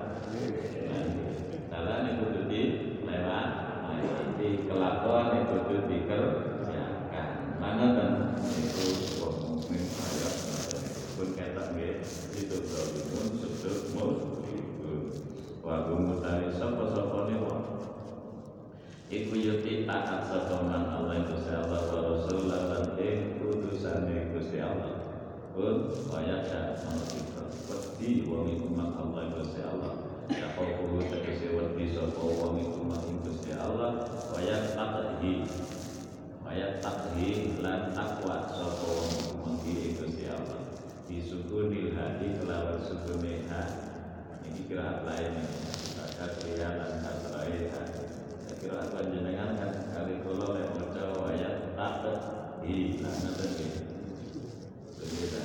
Salah 1.68 1.96
ini 2.02 2.10
kudu 2.18 2.40
di 2.48 2.62
lewat 3.04 3.48
Di 4.40 4.48
kelakuan 4.64 5.44
itu 5.44 5.54
kudu 5.68 5.76
dikerjakan 5.92 7.28
Mana 7.60 7.86
kan 7.94 8.10
itu 8.40 8.86
wong 9.20 9.60
mukmin 9.60 9.84
ayat 9.86 10.34
Pun 11.14 11.28
kata 11.36 11.62
nggih 11.76 12.00
itu 12.42 12.56
zalimun 12.64 13.28
sedek 13.38 13.92
musyrikun 13.92 15.00
wa 15.60 15.84
gumutari 15.84 16.48
sapa-sapane 16.56 17.44
wong 17.44 17.76
Iku 19.66 19.82
yuti 19.82 19.90
taat 19.90 20.30
sapa 20.30 20.62
man 20.62 20.86
Allah 20.94 21.26
Gusti 21.26 21.50
Allah 21.50 21.90
wa 21.90 22.22
lan 22.22 22.94
ing 23.02 23.42
utusane 23.42 24.30
Gusti 24.30 24.62
Allah. 24.62 24.94
Pun 25.50 25.90
wayah 26.06 26.46
sya 26.46 26.78
manungsa. 26.86 27.50
Wedi 27.66 28.30
wong 28.30 28.46
iku 28.46 28.70
man 28.70 28.94
Allah 28.94 29.26
Gusti 29.34 29.66
Allah. 29.66 30.06
Ya 30.30 30.54
kau 30.54 31.02
tegese 31.10 31.50
wedi 31.50 31.90
sapa 31.90 32.14
wong 32.14 32.62
iku 32.62 32.86
Gusti 33.26 33.58
Allah 33.58 34.06
takhi. 34.38 35.34
Wayah 36.46 36.78
takhi 36.78 37.58
lan 37.58 37.90
takwa 37.90 38.46
sapa 38.46 38.86
wong 39.42 39.66
iku 39.66 39.98
Gusti 39.98 40.30
Allah. 40.30 40.62
Disukunil 41.10 41.90
hati 41.98 42.38
kelawan 42.38 42.78
sukune 42.86 43.42
hati. 43.50 43.82
Ini 44.46 44.62
kira 44.70 45.02
lain 45.02 45.42
Maka 45.98 46.38
kriya 46.38 46.70
lan 46.78 47.02
kasrai 47.02 47.66
hati 47.66 48.05
kira 48.56 48.88
panjenengan 48.88 49.52
kan 49.60 49.72
kali 49.92 50.24
kula 50.24 50.56
lek 50.56 50.68
maca 50.80 51.04
ayat 51.28 51.76
tak 51.76 52.04
di 52.64 52.96
sana 52.96 53.36
tadi. 53.36 53.68
Begitu. 54.96 55.40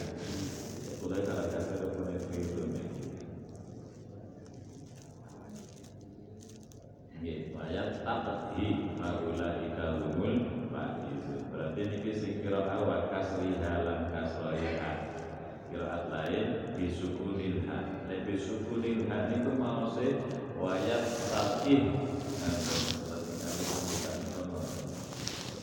Kula 1.04 1.17
kalau 1.28 1.45
kata 1.52 1.88
punya 1.91 2.19
itu. 2.32 2.63
Nggih, 7.19 7.39
ayat 7.54 8.02
tak 8.08 8.56
di 8.56 8.95
maula 8.95 9.60
ika 9.60 9.86
lumul 10.00 10.36
faizun. 10.71 11.39
Berarti 11.52 11.82
niki 11.91 12.12
sing 12.15 12.34
kira 12.39 12.63
awak 12.63 13.12
kasri 13.12 13.60
halan 13.60 14.08
kasriha. 14.15 14.91
Kiraat 15.67 16.08
lain 16.08 16.47
bisukunil 16.80 17.67
ha. 17.67 18.08
Lek 18.08 18.24
bisukunil 18.24 19.08
ha 19.12 19.28
niku 19.28 19.52
mau 19.60 19.91
se 19.91 20.15
wayat 20.56 21.04
takih. 21.32 22.12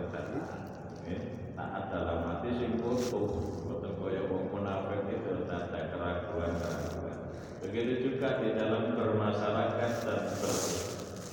Allah 0.00 0.16
ketaatan 0.16 1.12
taat 1.52 1.84
dalam 1.92 2.18
hati 2.24 2.56
sing 2.56 2.72
kutuh 2.80 3.28
boten 3.68 3.92
kaya 4.00 4.24
wong 4.32 4.48
munafik 4.48 5.12
itu 5.12 5.44
tata 5.44 5.92
keraguan 5.92 6.56
keraguan 6.56 7.16
begitu 7.60 8.08
juga 8.08 8.40
di 8.40 8.56
dalam 8.56 8.96
bermasyarakat 8.96 9.92
dan 10.08 10.22
ber 10.40 10.56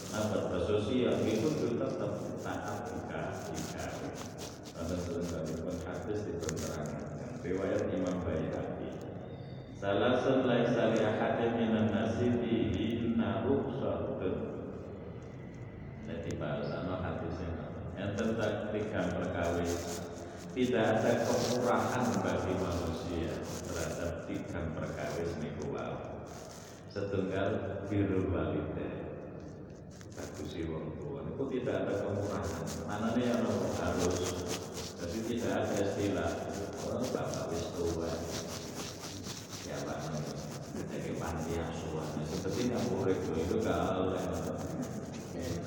apa 0.07 0.37
bersosial 0.51 1.15
itu 1.23 1.47
tetap 1.79 2.11
taat 2.43 2.77
jika 2.91 3.21
jika 3.55 3.85
pada 4.75 4.95
sebenarnya 4.99 5.71
hadis 5.87 6.19
di 6.27 6.33
penerangan 6.43 7.03
riwayat 7.39 7.83
Imam 7.95 8.19
Baihaqi 8.27 8.89
salah 9.79 10.19
selain 10.19 10.67
sali 10.75 10.99
ahadin 11.07 11.55
minan 11.55 11.87
nasi 11.87 12.35
fihi 12.35 13.15
rukhsatun. 13.47 14.35
Jadi 16.07 16.29
bahasanya 16.35 16.99
hadisnya 16.99 17.66
tentang 18.17 18.73
tiga 18.73 19.01
perkawis. 19.13 20.01
Tidak 20.57 20.81
ada 20.81 21.11
kemurahan 21.29 22.05
bagi 22.25 22.53
manusia 22.57 23.29
terhadap 23.69 24.25
tiga 24.25 24.59
perkawis 24.73 25.31
niku 25.37 25.69
wau. 25.69 26.25
Setunggal 26.89 27.85
biru 27.85 28.33
walide 28.33 28.89
bagusi 30.17 30.65
wong 30.65 30.97
tua 30.97 31.21
itu 31.29 31.43
tidak 31.61 31.85
ada 31.85 31.93
kemurahan. 32.01 32.65
Mana 32.89 33.13
nih 33.13 33.29
yang 33.29 33.45
harus. 33.77 34.17
Jadi 34.97 35.19
tidak 35.29 35.53
ada 35.61 35.77
istilah. 35.77 36.31
Orang 36.89 37.05
bapak 37.13 37.53
wis 37.53 37.69
tua 37.77 38.09
ya 39.67 39.77
pak 39.83 39.99
jadi 40.79 41.11
panti 41.19 41.59
asuhan 41.59 42.23
seperti 42.23 42.71
yang 42.71 42.83
murid 42.87 43.19
itu 43.35 43.59
kalau 43.59 44.15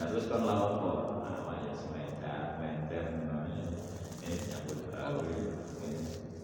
terus 0.00 0.24
kan 0.32 0.40
lawan 0.40 0.80
kok 0.80 1.00
namanya 1.20 1.72
sepeda 1.76 2.36
menter 2.56 3.04
namanya 3.28 3.64
ini 4.24 4.36
nyambut 4.48 4.78
tahu 4.88 5.20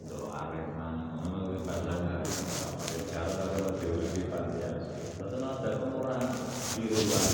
kalau 0.04 0.28
arema 0.36 0.88
nama 1.16 1.38
bahasa 1.64 1.96
cara 3.08 3.46
teori 3.80 4.08
di 4.12 4.22
panti 4.28 4.60
asuhan 4.68 5.40
ada 5.40 5.70
kemurahan 5.80 6.30
di 6.76 6.84
rumah 6.92 7.24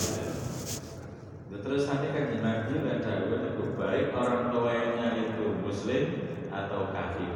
Terus 1.62 1.87
nanti 1.87 2.11
kan 2.11 2.26
Nabi 2.42 2.74
dan 2.85 2.98
Dawud 3.06 3.54
itu 3.54 3.64
baik 3.78 4.11
orang 4.18 4.50
tuanya 4.50 5.14
itu 5.14 5.46
Muslim 5.62 6.04
atau 6.50 6.90
kafir. 6.90 7.32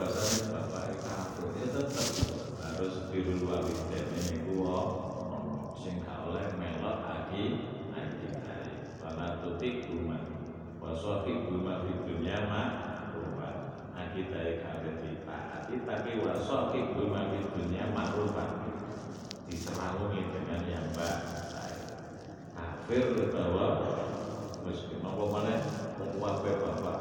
Pada 0.00 0.16
bahasanya 0.16 0.48
bapak 0.56 0.96
kafir 1.04 1.44
itu 1.60 1.68
tetap 1.76 2.08
harus 2.56 3.04
birul 3.12 3.52
walidain 3.52 4.08
ini 4.16 4.48
gua 4.48 4.80
sing 5.76 6.00
oleh 6.08 6.56
melok 6.56 7.04
aki 7.04 7.68
anti 7.92 8.32
kali. 8.32 8.80
Pada 8.96 9.44
tutik 9.44 9.92
rumah, 9.92 10.24
wasofi 10.80 11.44
rumah 11.44 11.84
di 11.84 11.92
dunia 12.08 12.48
mah 12.48 12.68
rumah. 13.12 13.76
Aki 13.92 14.32
dari 14.32 14.64
kafir 14.64 15.04
ditaati 15.04 15.84
tapi 15.84 16.24
wasofi 16.24 16.96
rumah 16.96 17.36
di 17.36 17.44
dunia 17.60 17.92
mah 17.92 18.16
rumah. 18.16 18.72
Diseralungi 19.52 20.32
dengan 20.32 20.64
yang 20.64 20.88
baik. 20.96 21.20
Kafir 22.56 23.04
bahwa 23.36 23.66
muslim 24.64 25.04
apa 25.04 25.24
mana? 25.28 25.56
Wape 26.16 26.56
bapak 26.56 26.99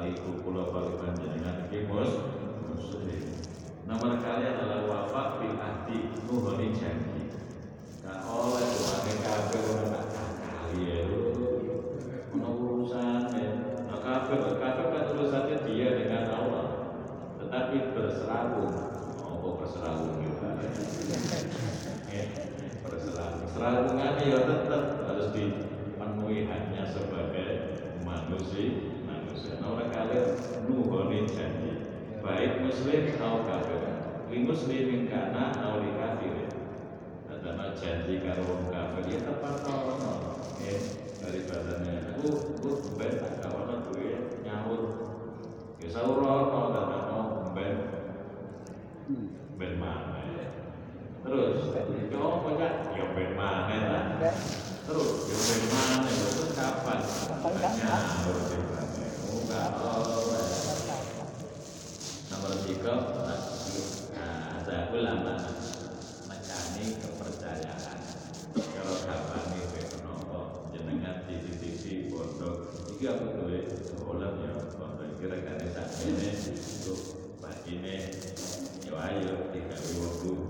kai 0.00 0.16
kula 0.16 0.72
bagi 0.72 0.96
panjenengan 0.96 1.68
iki 1.68 1.84
mus 1.84 2.08
muslim. 2.72 3.20
Nomor 3.84 4.16
kali 4.24 4.48
adalah 4.48 4.88
wafat 4.88 5.44
bil 5.44 5.60
ahdi 5.60 6.16
nuhoni 6.24 6.72
janji 6.72 7.28
nah 8.00 8.24
oleh 8.24 8.64
tuane 8.64 9.12
kafir 9.20 9.60
ora 9.60 10.00
kali 10.40 10.88
ya 10.88 11.04
ono 12.32 12.48
urusan 12.48 13.28
ya. 13.28 13.52
Nah 13.92 13.98
kafir 14.00 14.40
kafir 14.56 14.86
kan 14.88 15.04
urusannya 15.12 15.56
dia 15.68 15.88
dengan 15.92 16.32
Allah. 16.32 16.66
Tetapi 17.36 17.92
berserabung 17.92 18.72
apa 19.20 19.48
berserabung 19.60 20.16
juga? 20.16 20.64
Berserabung 22.88 23.48
serabungan 23.52 24.16
ya 24.16 24.38
tetap 24.48 24.84
harus 25.12 25.28
dipenuhi 25.36 26.48
hanya 26.48 26.88
sebagai 26.88 27.76
manusia 28.00 28.89
orang 29.70 29.90
kalian 29.94 30.26
nuhoni 30.66 31.26
janji. 31.30 31.72
Baik 32.20 32.66
muslim 32.66 33.14
atau 33.16 33.46
kafir. 33.46 33.82
Li 34.30 34.38
muslimin 34.44 35.06
kana 35.06 35.54
atau 35.54 35.80
li 35.82 35.90
kafir. 35.94 36.50
Karena 37.30 37.72
janji 37.78 38.20
karo 38.20 38.42
wong 38.44 38.68
kafir 38.68 39.04
ya 39.08 39.18
tepat 39.24 39.64
ono. 39.64 40.14
Ya, 40.60 40.76
dari 41.22 41.40
badannya. 41.46 41.94
Aku 42.18 42.28
aku 42.60 42.70
ben 42.98 43.16
tak 43.16 43.40
kawan 43.40 43.80
duwe 43.88 44.38
nyaur. 44.44 44.82
Ya 45.80 45.88
sahur 45.88 46.20
ono 46.20 46.60
dan 46.74 46.86
ono 47.08 47.20
ben 47.54 47.74
ben 49.56 49.72
mana 49.78 50.18
Terus, 51.20 51.76
yo 52.08 52.16
pokoknya 52.16 52.96
yo 52.96 53.12
ben 53.12 53.36
mana 53.36 53.76
lah. 53.92 54.04
Terus 54.88 55.10
yang 55.28 55.42
dari 55.46 55.66
mana 55.68 56.08
itu 56.10 56.42
kapan? 56.56 56.98
Dipakai 57.04 57.70
muka 58.24 58.69
nomor 62.32 62.54
tiga 62.64 62.94
nah 64.16 64.56
ada 64.56 64.88
ulama 64.88 65.36
mencari 66.24 66.96
kepercayaan. 66.96 68.00
Kalau 68.56 68.96
kapan 69.04 69.44
itu 69.60 69.80
kenapa 69.84 70.64
jenengan 70.72 71.28
titi-titi 71.28 72.08
pondok. 72.08 72.72
Iki 72.96 73.04
aku 73.04 73.24
duwe 73.36 73.68
olah 74.08 74.32
ya 74.40 74.52
pondok. 74.80 75.20
Kira-kira 75.20 75.68
saat 75.68 75.92
ini 76.08 76.56
untuk 76.56 77.00
ini 77.68 78.16
yo 78.88 78.96
ayo 78.96 79.52
tiga 79.52 79.76
wong 80.00 80.49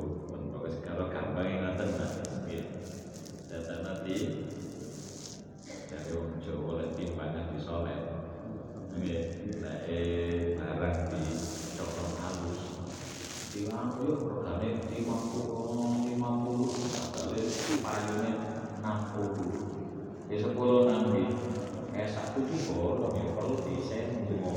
satu 22.41 22.73
bolong 22.73 23.21
ya 23.21 23.37
perlu 23.37 23.57
desain 23.69 24.25
di 24.25 24.35
mau 24.41 24.57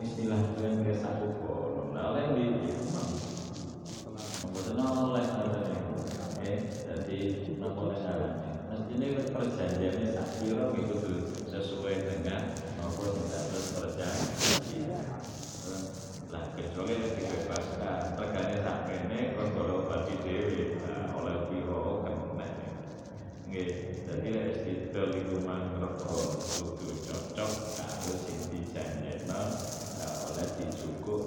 istilah 0.00 0.40
yang 0.64 0.80
ke 0.80 0.96
satu 0.96 1.28
bolong. 1.44 1.92
Nah 1.92 2.16
oleh 2.16 2.24
di 2.32 2.72
rumah. 2.72 3.04
Kemudian 4.40 4.80
oleh 4.80 5.24
ada 5.28 5.60
oke 5.68 6.52
jadi 6.72 7.18
nopo 7.60 7.92
saran 8.00 8.64
mestinya 8.72 9.08
kan 9.12 9.26
perjanjiannya 9.34 10.08
sakira 10.16 10.72
ya, 10.72 10.80
itu 10.88 10.96
sesuai 11.52 11.94
dengan 12.06 12.42
maupun 12.80 13.12
tidak 13.28 13.44
terus 13.52 13.76
lah 16.32 16.44
kecuali 16.56 16.94
dibebaskan. 16.96 18.16
Regane 18.16 18.56
tak 18.64 18.78
kene 18.88 19.20
kon 19.36 19.84
bagi 19.84 20.16
dhewe 20.24 20.80
nah, 20.80 21.12
oleh 21.12 21.36
piro 21.52 22.08
kan 22.08 22.16
nggih 23.52 23.68
jadi 24.08 24.67
itu 24.88 25.04
lingkungan 25.04 25.84
rokok 25.84 26.40
kudu 26.64 26.96
cocok 27.04 27.52
karo 27.76 28.12
sing 28.24 28.40
dijanjekno 28.48 29.40
gak 30.00 30.12
oleh 30.32 30.48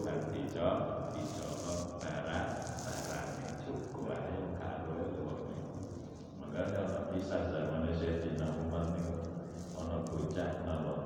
dan 0.01 0.19
dicok 0.33 0.77
dicono 1.13 1.73
barang 2.01 2.49
barang 2.57 3.29
cukup 3.61 4.17
ae 4.17 4.41
karo 4.57 4.97
wong 5.21 5.45
maka 6.41 6.73
kalau 6.73 7.13
bisa 7.13 7.53
zaman 7.53 7.85
saya 8.01 8.25
di 8.25 8.33
Umar 8.41 8.97
nih 8.97 9.13
ono 9.77 10.09
bocah 10.09 10.51
nawon 10.65 10.99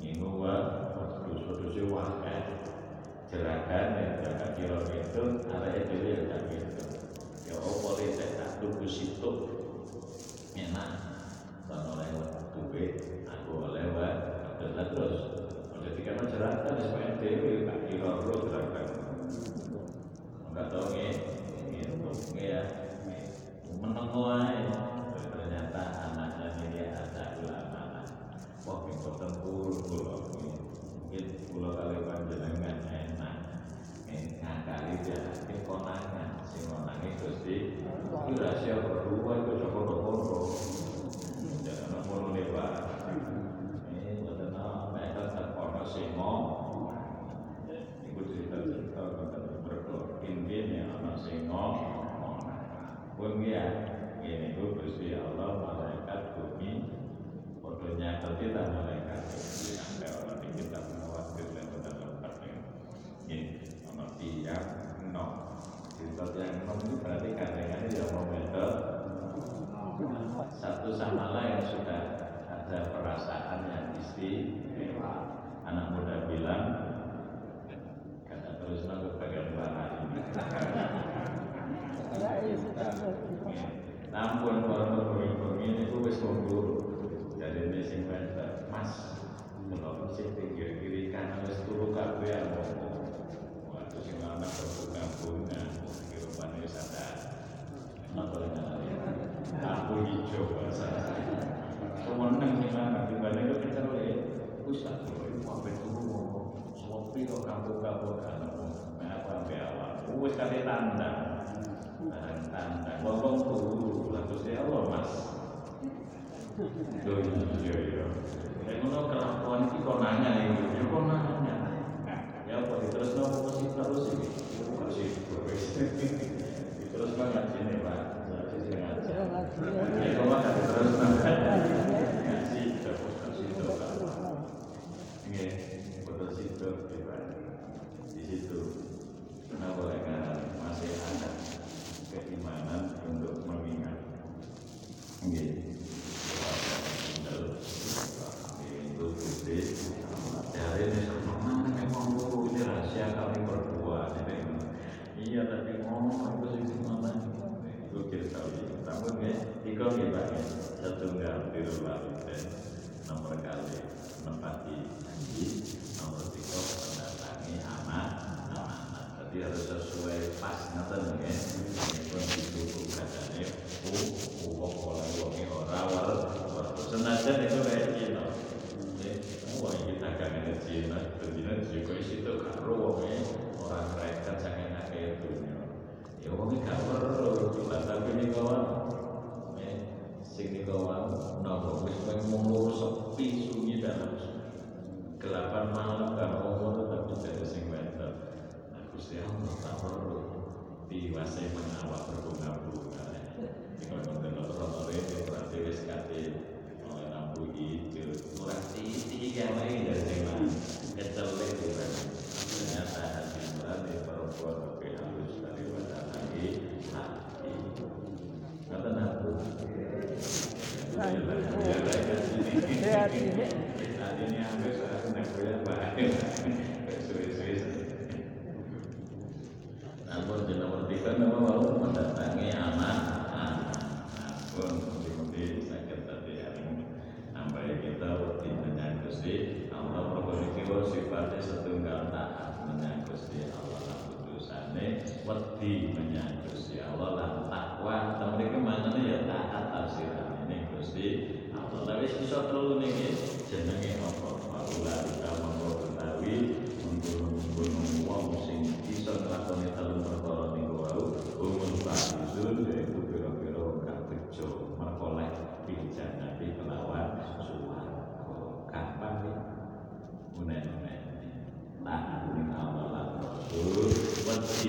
nginggu 0.00 0.32
wa 0.32 0.56
jerakan 3.28 3.88
eh, 4.00 4.00
ya 4.00 4.08
jerakan 4.24 4.64
itu 4.96 5.24
ada 5.44 5.68
dulu 5.92 6.08
ya 6.08 6.20
tak 6.24 6.42
ya 7.44 7.54
oh 7.60 7.74
boleh 7.84 8.16
saya 8.16 8.32
tak 8.40 8.64
tunggu 8.64 8.88
situ 8.88 9.30
enak 10.56 11.05
atau 11.76 11.92
lewat 12.00 12.28
duit, 12.56 12.92
aku 13.28 13.52
lewat 13.72 14.14
kebetulan 14.56 14.88
terus. 14.96 15.16
Udah 15.76 15.92
tiga 15.92 16.12
masyarakat, 16.16 16.72
SPNDW, 16.80 17.44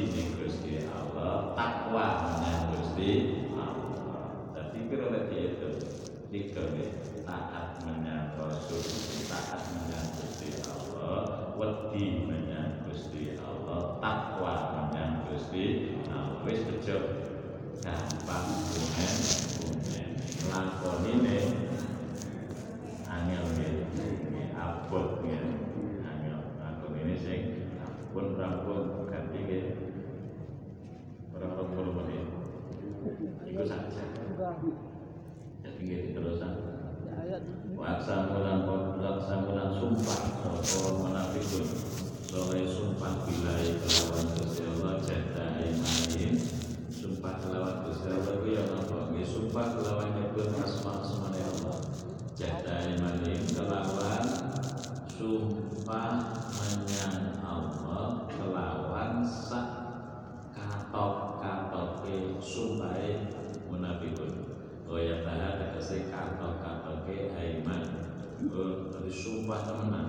ning 0.06 0.30
Gusti 0.38 0.86
Allah 0.86 1.58
takwa 1.58 2.06
menyang 2.22 2.78
Gusti 2.78 3.10
Allah. 3.58 4.54
Dadi 4.54 4.80
kira 4.86 5.08
lagi 5.10 5.38
itu 5.58 5.70
nih 6.30 6.54
taat 7.26 7.82
menyang 7.82 8.38
Rasul 8.38 8.84
taat 9.26 9.64
menyang 9.74 10.08
Gusti 10.22 10.62
Allah 10.68 11.56
wedi 11.58 12.30
menyang 12.30 12.86
Gusti 12.86 13.40
Allah 13.42 13.98
takwa 13.98 14.54
menyang 14.78 15.26
Gusti 15.26 15.98
Allah. 16.14 16.46
Wis 16.46 16.62
bejo 16.68 16.98
gampang 17.88 18.48
unen 18.76 19.16
unen 19.72 20.10
lakonine 20.52 21.38
angel 23.08 23.46
nggih 23.56 24.52
abot 24.56 25.24
nggih 25.24 25.44
angel 26.04 26.40
aku 26.60 26.86
ini 27.00 27.16
sing 27.16 27.42
pun 28.12 28.36
rampun 28.36 29.08
ganti 29.08 29.40
nggih 29.40 29.87
puluh 31.46 31.94
menit 32.02 32.26
iku 33.46 33.64
saja 33.68 34.02
jadi 35.62 35.80
nggih 35.84 36.00
diterusan 36.12 36.54
Waksamulan 37.78 38.64
waksamulan 39.04 39.70
sumpah 39.76 40.20
Sopo 40.64 41.04
menafikun 41.04 41.66
Soalnya 42.24 42.66
sumpah 42.72 43.28
bilai 43.28 43.78
kelawan 43.84 44.26
Gusti 44.38 44.64
Allah 44.64 44.96
Jada 45.04 45.46
imanin 45.60 46.34
Sumpah 46.88 47.34
kelawan 47.44 47.84
Gusti 47.84 48.08
Allah 48.08 48.32
Itu 48.32 48.48
yang 48.48 48.72
apa? 48.80 49.12
Ini 49.12 49.24
sumpah 49.28 49.66
kelawan 49.76 50.10
nyebut 50.16 50.50
asma 50.56 51.04
asmane 51.04 51.42
Allah 51.44 51.78
Jada 52.40 52.76
imanin 52.96 53.44
kelawan 53.52 54.24
Sumpah 55.12 56.12
menyang 56.48 57.44
Allah 57.44 58.26
Kelawan 58.32 59.12
sak 59.28 59.77
katok 60.98 61.38
katoke 61.38 62.42
sumpahe 62.42 63.30
munafikun 63.70 64.50
Oh 64.90 64.98
ya 64.98 65.22
tahan 65.22 65.60
tegese 65.62 66.10
katok 66.10 66.64
katoke 66.64 67.38
aiman. 67.38 67.86
Oh 68.50 68.90
tadi 68.90 69.12
sumpah 69.14 69.62
temenan. 69.68 70.08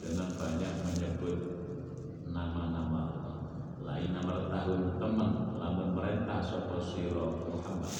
Dengan 0.00 0.32
banyak 0.32 0.72
menyebut 0.86 1.38
nama-nama 2.24 3.04
lain 3.84 4.16
nama 4.16 4.48
tahun 4.48 4.96
teman 4.96 5.30
lamun 5.60 5.92
perintah 5.92 6.40
sapa 6.40 6.78
sira 6.80 7.26
Muhammad. 7.52 7.92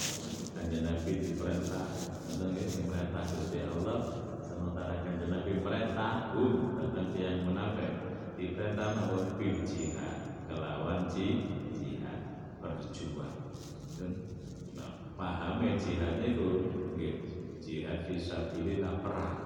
Kanjeng 0.57 0.89
Nabi 0.89 1.13
diperintah. 1.19 1.87
Tentang 2.31 2.57
perintah 2.89 3.25
Gusti 3.27 3.61
Allah. 3.69 4.01
Sementara 4.41 5.03
kanjeng 5.03 5.29
Nabi 5.29 5.61
perintah 5.61 6.33
um 6.33 6.79
tentang 6.79 7.13
yang 7.19 7.45
munafik. 7.45 7.93
Diperintah 8.39 8.97
mawon 8.97 9.35
bil 9.37 9.61
jihad 9.67 10.47
kelawan 10.47 11.11
ji- 11.11 11.49
jihad 11.49 11.62
berjuang 12.83 13.55
dan 13.95 14.13
nah, 14.75 15.15
pahamnya 15.15 15.79
jihad 15.79 16.19
itu 16.27 16.51
jihad 17.63 18.11
fisabilillah 18.11 19.01
perang. 19.01 19.39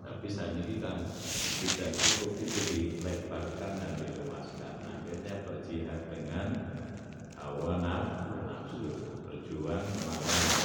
Tapi 0.00 0.26
saat 0.26 0.56
kan 0.56 1.04
tidak 1.60 1.90
cukup 1.92 2.32
itu 2.40 2.60
dilebarkan 2.72 3.72
dan 3.76 3.92
diluaskan 4.00 4.74
akhirnya 4.82 5.44
berjihad 5.44 6.08
dengan 6.08 6.48
hawa 7.36 7.78
nafsu 7.84 8.88
berjuang 9.28 9.84
melawan 9.84 10.55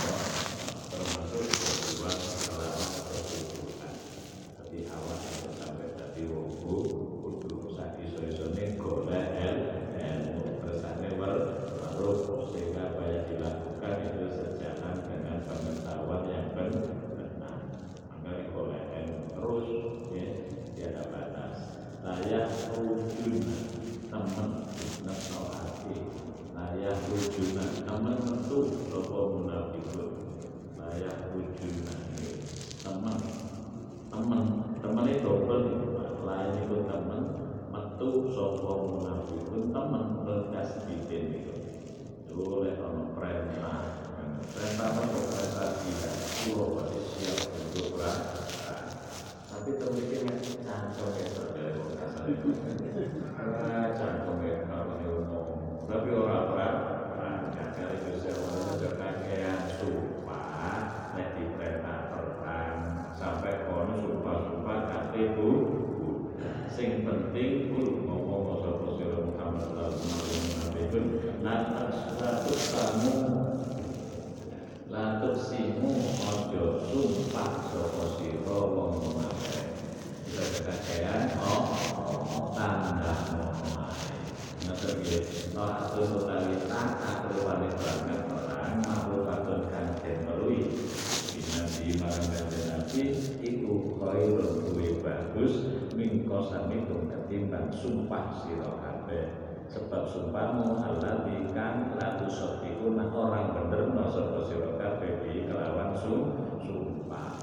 sumpah. 106.62 107.34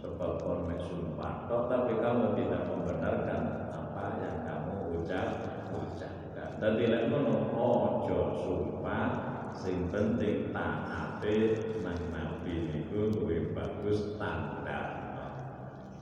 Sebab 0.00 0.32
kon 0.42 0.68
sumpah. 0.80 1.48
Tok 1.48 1.62
tapi 1.72 1.92
kamu 1.98 2.36
tidak 2.38 2.62
membenarkan 2.70 3.42
apa 3.72 4.04
yang 4.22 4.36
kamu 4.44 4.72
ucap 5.00 5.28
ucapkan? 5.72 6.50
Dan 6.60 6.72
tidak 6.80 7.02
ngono 7.12 7.36
ojo 7.54 8.20
sumpah. 8.40 9.08
Sing 9.56 9.88
penting 9.88 10.52
taate 10.52 11.36
nang 11.80 12.00
nabi 12.12 12.68
niku 12.68 13.08
luwih 13.08 13.56
bagus 13.56 14.20
tanda 14.20 14.80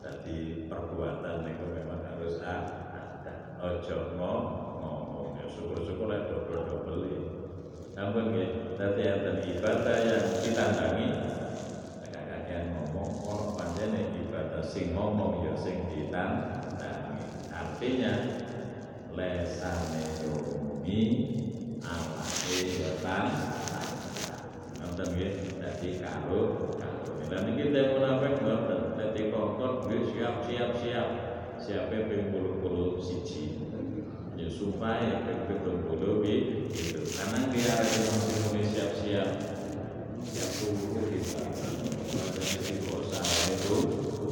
jadi 0.03 0.67
perbuatan 0.67 1.47
niku 1.47 1.65
memang 1.71 2.03
harus 2.03 2.43
ada. 2.43 3.57
Ojo 3.63 4.19
ngomong. 4.19 5.39
Ya 5.39 5.47
syukur-syukur 5.49 6.11
lah 6.11 6.27
double-double 6.29 7.35
namun 7.95 8.35
ya 8.35 8.47
tadi 8.75 9.07
ada 9.07 9.39
ibadah 9.39 9.97
yang 10.03 10.27
ditandangi 10.43 11.15
kakak-kakak 12.03 12.75
ngomong 12.75 13.23
orang 13.23 13.51
panjangnya 13.55 14.03
ibadah 14.19 14.64
sing 14.75 14.91
ngomong 14.91 15.47
ya 15.47 15.55
sing 15.55 15.87
ditandangi 15.87 17.23
artinya 17.55 18.15
lesane 19.15 20.03
yomi 20.27 21.01
alake 21.79 22.83
ya 22.83 22.99
tan 22.99 23.31
nonton 24.83 25.15
ya. 25.15 25.31
Jadi 25.63 26.03
kalau 26.03 26.75
kalau 26.75 27.23
dan 27.31 27.55
ini 27.55 27.71
kita 27.71 27.95
munafik 27.95 28.43
nonton 28.43 28.99
jadi 28.99 29.31
kokot 29.31 29.87
gue 29.87 30.11
siap 30.11 30.43
siap 30.51 30.71
siap. 30.83 31.09
Siapa 31.55 32.11
ping 32.11 32.35
puluh 32.35 32.59
puluh 32.59 32.99
siji. 32.99 33.63
Ya 34.35 34.45
ya 34.45 34.53
supaya 34.53 35.25
betul-betul 35.49 36.21
itu 36.21 37.01
karena 37.17 37.49
dia 37.49 37.73
ada 37.81 37.97
yang 38.53 38.67
siap-siap 38.69 39.29
siap 40.21 40.51
tunggu 40.61 41.01
kita 41.09 41.49
ada 42.13 42.43
si 42.45 42.77
usaha 42.85 43.37
itu 43.57 44.04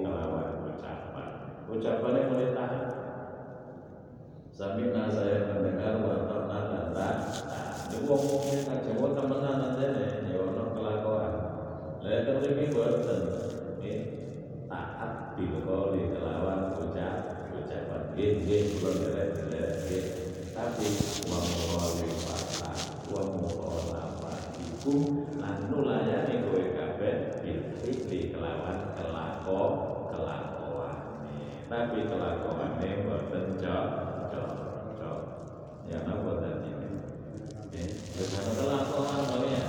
Kelawan 0.00 0.70
ucapan. 0.70 1.28
Ucapannya 1.66 2.30
mulai 2.30 2.54
tahan. 2.54 2.84
Samina 4.54 5.08
saya 5.10 5.50
mendengar 5.50 6.04
Wartokna 6.04 6.58
dan 6.68 6.86
tak 6.92 7.16
Ini 7.90 8.04
ngomongnya 8.04 8.58
kan 8.68 8.78
Jawa 8.86 9.08
temenan 9.16 9.64
aja 9.72 9.86
nih. 9.98 10.30
Ya 10.30 10.40
kelakuan. 10.76 11.32
Terus 12.04 12.44
ini 12.54 12.64
buatan 12.70 13.20
Ini 13.80 13.92
taat 14.68 15.34
bil 15.34 15.64
qawli 15.64 16.12
kelawan 16.14 16.76
ucap 16.76 17.50
ucapan. 17.50 18.02
Nggih 18.14 18.62
kula 18.78 18.90
jelek-jelek 18.94 19.68
nggih 19.86 20.04
tapi 20.54 20.88
wa 21.30 21.38
mawali 21.40 22.10
fata 22.20 22.70
wa 23.16 23.22
mawala 23.32 24.19
iku 24.80 25.28
lan 25.36 25.68
nulayani 25.68 26.40
kowe 26.48 26.64
kabeh 26.72 27.44
bil 27.44 27.60
fikri 27.84 28.32
kelawan 28.32 28.96
kelako 28.96 29.60
kelakuan 30.08 31.20
tapi 31.68 32.08
kelakuane 32.08 33.04
boten 33.04 33.60
cocok 33.60 34.48
cocok 34.96 35.18
ya 35.84 36.00
napa 36.00 36.32
tadi 36.40 36.72
ya 36.72 37.84
wis 38.16 38.32
ana 38.40 38.52
kelakuan 38.56 39.52
ya. 39.52 39.68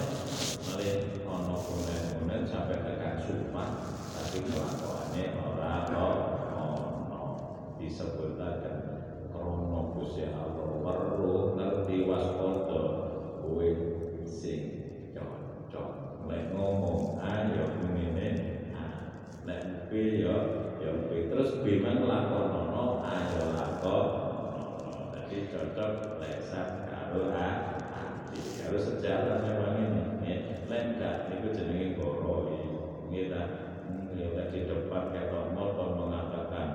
Malih 0.72 0.96
ana 1.28 1.56
kunen-kunen 1.60 2.42
sampai 2.48 2.80
tekan 2.80 3.20
sumpah 3.20 3.70
tapi 4.16 4.48
kelakuane 4.48 5.24
ora 5.44 5.92
ono. 5.92 6.68
Disebutaken 7.76 8.80
krono 9.36 9.92
Gusti 9.92 10.24
Allah 10.32 10.80
perlu 10.80 11.60
ngerti 11.60 12.08
waspada 12.08 12.80
kowe 13.44 13.68
sing 14.24 14.71
lek 16.32 16.56
ngomong 16.56 17.20
ayo 17.20 17.68
ngene 17.92 18.28
ah 18.72 19.12
lek 19.44 19.92
B 19.92 20.24
yo 20.24 20.36
yo 20.80 21.12
B. 21.12 21.28
Terus 21.28 21.60
B 21.60 21.84
man 21.84 22.08
lakonono 22.08 23.04
ayo 23.04 23.44
lakonono. 23.52 25.12
Jadi 25.12 25.52
cocok 25.52 26.24
lesan 26.24 26.88
karo 26.88 27.36
A 27.36 27.78
karo 28.64 28.78
sejalan 28.80 29.44
memang 29.44 29.76
ini. 29.76 30.02
Ya 30.24 30.38
lek 30.72 30.96
enggak 30.96 31.28
niku 31.28 31.52
jenenge 31.52 32.00
nggih. 32.00 33.28
Ta? 33.28 33.44
Ya 34.16 34.28
tadi 34.32 34.68
depan 34.68 35.12
ketok 35.12 35.52
motor 35.52 36.00
mengatakan 36.00 36.68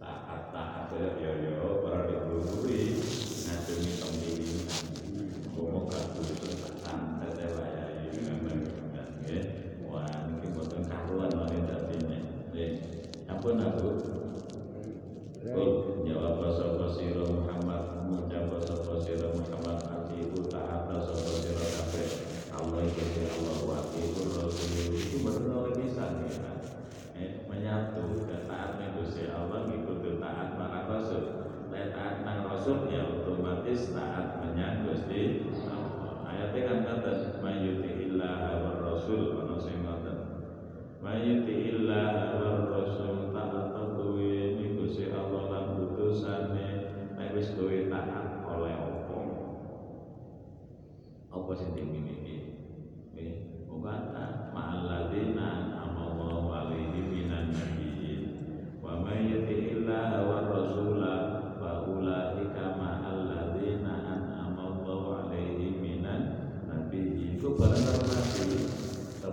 taat-taat 0.00 0.88
ya 0.96 1.08
ya 1.20 1.32
ya 1.44 1.52
para 1.84 2.08
digurui 2.08 2.96
ngademi 3.44 3.92
pemilihan 4.00 4.84
ngomong 5.52 5.86
kartu 5.92 6.22
santai 6.80 7.32
saya 7.36 7.84
ini 8.00 8.20
memang 8.32 8.64
ya 9.28 9.40
wah 9.84 10.08
mungkin 10.28 10.56
buatan 10.56 10.82
karuan 10.88 11.32
wanita 11.36 11.76
ini 11.92 12.18
ya 12.56 12.66
ampun 13.28 13.60
aku 13.60 13.90
Kul 15.40 16.04
jawab 16.04 16.40
sapa 17.00 17.39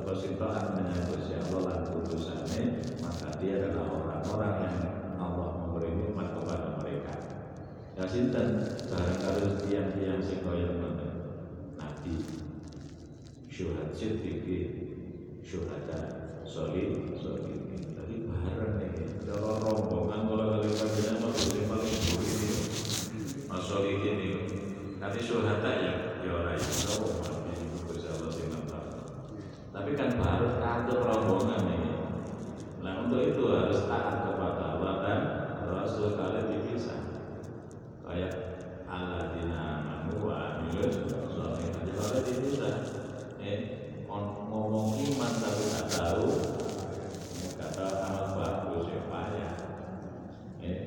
apa 0.08 0.24
sing 0.24 0.40
taat 0.40 0.72
menyambut 0.72 1.20
Allah 1.52 1.84
putusane 1.92 2.80
maka 3.04 3.28
dia 3.44 3.60
adalah 3.60 3.92
orang-orang 3.92 4.56
yang 4.64 4.78
Allah 5.20 5.68
memberi 5.68 6.00
nikmat 6.00 6.32
kepada 6.32 6.80
mereka. 6.80 7.12
Ya 8.00 8.08
sinten? 8.08 8.72
Barang 8.88 9.20
karo 9.20 9.60
tiang-tiang 9.68 10.24
sing 10.24 10.48
kaya 10.48 10.80
nabi 11.76 12.24
syuhad 13.52 13.92
siddiqi 13.92 14.60
syuhada 15.44 16.00
soli 16.48 17.12
soli 17.20 17.84
tadi 17.92 18.32
bareng 18.32 18.80
nih 18.80 18.92
kalau 19.28 19.60
rombongan 19.60 20.24
kalau 20.24 20.46
kali 20.56 20.72
kajian 20.72 21.20
mah 21.20 21.36
boleh 21.36 21.64
paling 21.68 22.00
buri 22.16 22.32
ini. 22.32 22.52
Mas 23.52 23.60
soli 23.68 23.92
ini. 24.00 24.32
Tapi 25.04 25.20
syuhada 25.20 25.72
ya 25.84 25.94
ya 26.24 26.32
orang 26.32 26.56
yang 26.56 26.76
tahu 26.96 27.12
mati 27.12 27.60
bisa 27.92 28.08
Allah 28.16 28.32
sih 28.32 28.48
tapi 29.78 29.94
kan 29.94 30.10
harus 30.18 30.58
atur 30.58 31.06
rombongan 31.06 31.70
nih 31.70 31.96
nah 32.82 33.06
untuk 33.06 33.22
itu 33.30 33.46
harus 33.46 33.86
taat 33.86 34.26
kepada 34.26 34.74
Allah 34.74 34.94
dan 35.06 35.20
Rasul 35.70 36.18
kalian 36.18 36.50
dipisah 36.50 36.98
kayak 38.02 38.34
alladzina 38.90 39.86
amanu 39.86 40.28
wa 40.28 40.36
amilus 40.60 40.98
sholihat 41.30 41.88
kalau 41.94 42.20
dipisah 42.26 42.76
eh 43.38 43.60
on- 44.10 44.50
ngomong 44.50 44.98
iman 44.98 45.34
tapi 45.46 45.64
tak 45.70 45.86
tahu 45.94 46.26
kata 47.62 47.86
amal 48.10 48.26
bagus 48.34 48.90
ya 48.90 49.02
payah 49.14 49.56
eh 50.66 50.80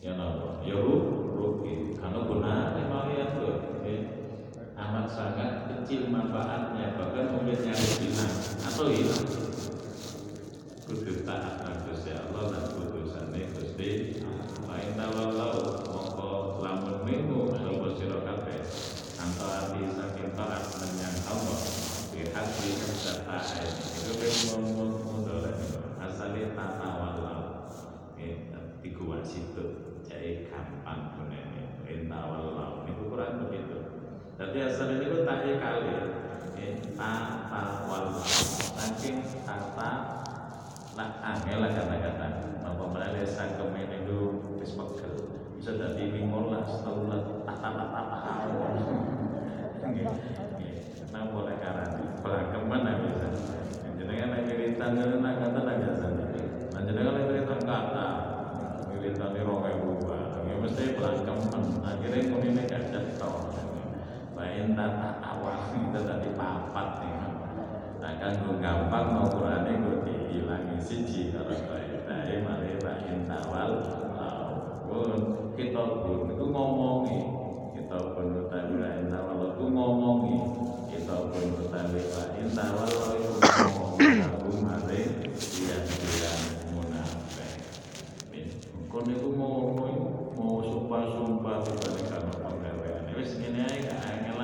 ya 0.00 0.16
nopo 0.16 0.64
ya 0.64 0.80
ru- 0.80 1.36
rugi 1.36 2.00
karena 2.00 2.20
guna 2.24 2.52
memang 2.80 3.12
ya 3.12 3.36
tuh 3.36 3.84
eh 3.84 4.00
amat 4.72 5.06
sangat 5.12 5.73
kecil 5.84 6.08
manfaatnya 6.08 6.96
bahkan 6.96 7.28
mungkin 7.28 7.60
yang 7.60 7.76
hilang 7.76 8.32
atau 8.64 8.88
hilang 8.88 9.28
kudu 10.88 11.28
taat 11.28 11.60
nang 11.60 11.84
Gusti 11.84 12.08
Allah 12.16 12.56
lan 12.56 12.64
putusane 12.72 13.52
Gusti 13.52 14.16
lain 14.64 14.90
tawalau 14.96 15.84
mongko 15.84 16.64
lamun 16.64 17.04
minggu 17.04 17.52
sapa 17.52 17.88
sira 18.00 18.16
kabeh. 18.24 18.64
Anto 19.20 19.44
ati 19.44 19.84
saking 19.92 20.32
taat 20.32 20.64
menyang 20.80 21.16
Allah 21.28 21.60
serta 23.04 23.38
itu 23.68 24.12
kan 24.16 24.64
modal 24.64 25.44
asale 26.00 26.56
tata 26.56 26.88
walau 26.96 27.40
iku 28.80 29.02
wasit 29.12 29.52
jadi 30.08 30.48
gampang 30.48 31.20
niku 31.20 31.60
kurang 31.84 32.24
begitu 32.40 32.73
jadi 34.34 34.58
asal 34.66 34.98
itu 34.98 35.22
tak 35.22 35.46
kali 35.46 35.94
eh, 36.58 36.74
tata 36.98 37.86
wal 37.86 38.18
saking 38.74 39.22
tata 39.46 39.90
nak 40.98 41.10
angel 41.22 41.62
lah 41.62 41.70
kata-kata 41.70 42.26
apa 42.66 42.84
mana 42.90 43.22
sangkem 43.22 43.78
itu 43.78 44.42
wis 44.58 44.74
pegel 44.74 45.30
bisa 45.54 45.78
jadi 45.78 46.02
limolas 46.18 46.82
tahun 46.82 47.14
tata 47.46 47.68
tata 47.78 48.02
tata 48.10 48.32
Nah, 51.14 51.30
boleh 51.30 51.54
karena 51.62 51.94
pelangkeman 52.18 52.80
lah 52.82 52.94
bisa. 52.98 53.28
Jenengan 53.94 54.34
lagi 54.34 54.50
wiritan 54.50 54.98
nak 54.98 55.34
kata 55.38 55.60
nak 55.62 55.76
jasa. 55.78 56.08
Nah, 56.74 56.80
jenengan 56.82 57.14
lagi 57.14 57.30
wiritan 57.30 57.60
kata 57.62 58.06
wiritan 58.90 59.30
di 59.30 59.40
roh 59.46 59.62
buah. 59.62 60.42
Ya 60.42 60.54
mesti 60.58 60.98
pelangkeman. 60.98 61.62
Akhirnya 61.86 62.18
ini. 62.18 62.33
Lain 64.64 64.80
tata 64.80 65.20
awal. 65.20 65.60
Itu 65.76 66.00
tadi 66.08 66.32
papat 66.40 67.04
nih. 67.04 67.12
Nah, 68.00 68.12
kan 68.16 68.32
gue 68.40 68.56
gampang 68.64 69.06
mau 69.12 69.28
Quran 69.28 69.68
gue 69.68 69.96
dihilangi 70.08 70.80
siji 70.80 71.36
kalau 71.36 71.52
baik. 71.68 72.08
Dari 72.08 72.40
malah 72.40 72.80
lain 72.80 73.28
tawal. 73.28 73.70
Kita 75.52 75.82
pun 76.00 76.32
itu 76.32 76.44
ngomongi. 76.48 77.20
Kita 77.76 78.16
pun 78.16 78.40
utawi 78.40 78.80
lain 78.80 79.12
tawal 79.12 79.52
itu 79.52 79.64
ngomongi. 79.68 80.36
Kita 80.88 81.16
pun 81.28 81.44
utawi 81.60 82.00
lain 82.00 82.48
tawal 82.56 82.88
itu 82.88 83.32
ngomongi. 83.44 84.12
Aku 84.32 84.48
mari 84.64 85.28
dia 85.28 85.76
dia 85.84 86.32
munafik. 86.72 87.52
Kon 88.88 89.12
itu 89.12 89.28
mau 89.28 89.76
mau 90.32 90.56
sumpah 90.64 91.02
sumpah 91.20 91.56
kita 91.68 92.16
kalau 92.16 92.36
penggawean. 92.40 93.12
Wis 93.14 93.38
ngene 93.38 93.62
ae 93.70 93.78
gak 93.86 93.98
angel-angel 94.04 94.43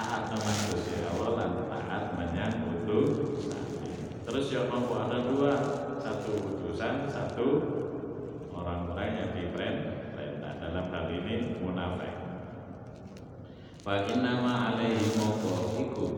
taat 0.00 0.32
sama 0.32 0.52
Gusti 0.72 1.04
Allah 1.04 1.30
lan 1.36 1.50
taat 1.68 2.04
menyambut 2.16 2.88
terus 4.24 4.48
ya 4.48 4.64
mampu 4.72 4.96
ada 4.96 5.28
dua 5.28 5.52
satu 6.00 6.32
utusan 6.40 7.04
satu 7.12 7.48
orang-orang 8.56 9.20
yang 9.20 9.30
diperintah 9.36 10.56
dalam 10.60 10.86
hal 10.88 11.06
ini 11.12 11.60
munafik. 11.60 12.14
Fa 13.84 14.00
nama 14.12 14.72
alaihi 14.72 15.16
moko 15.16 15.72
iku 15.76 16.08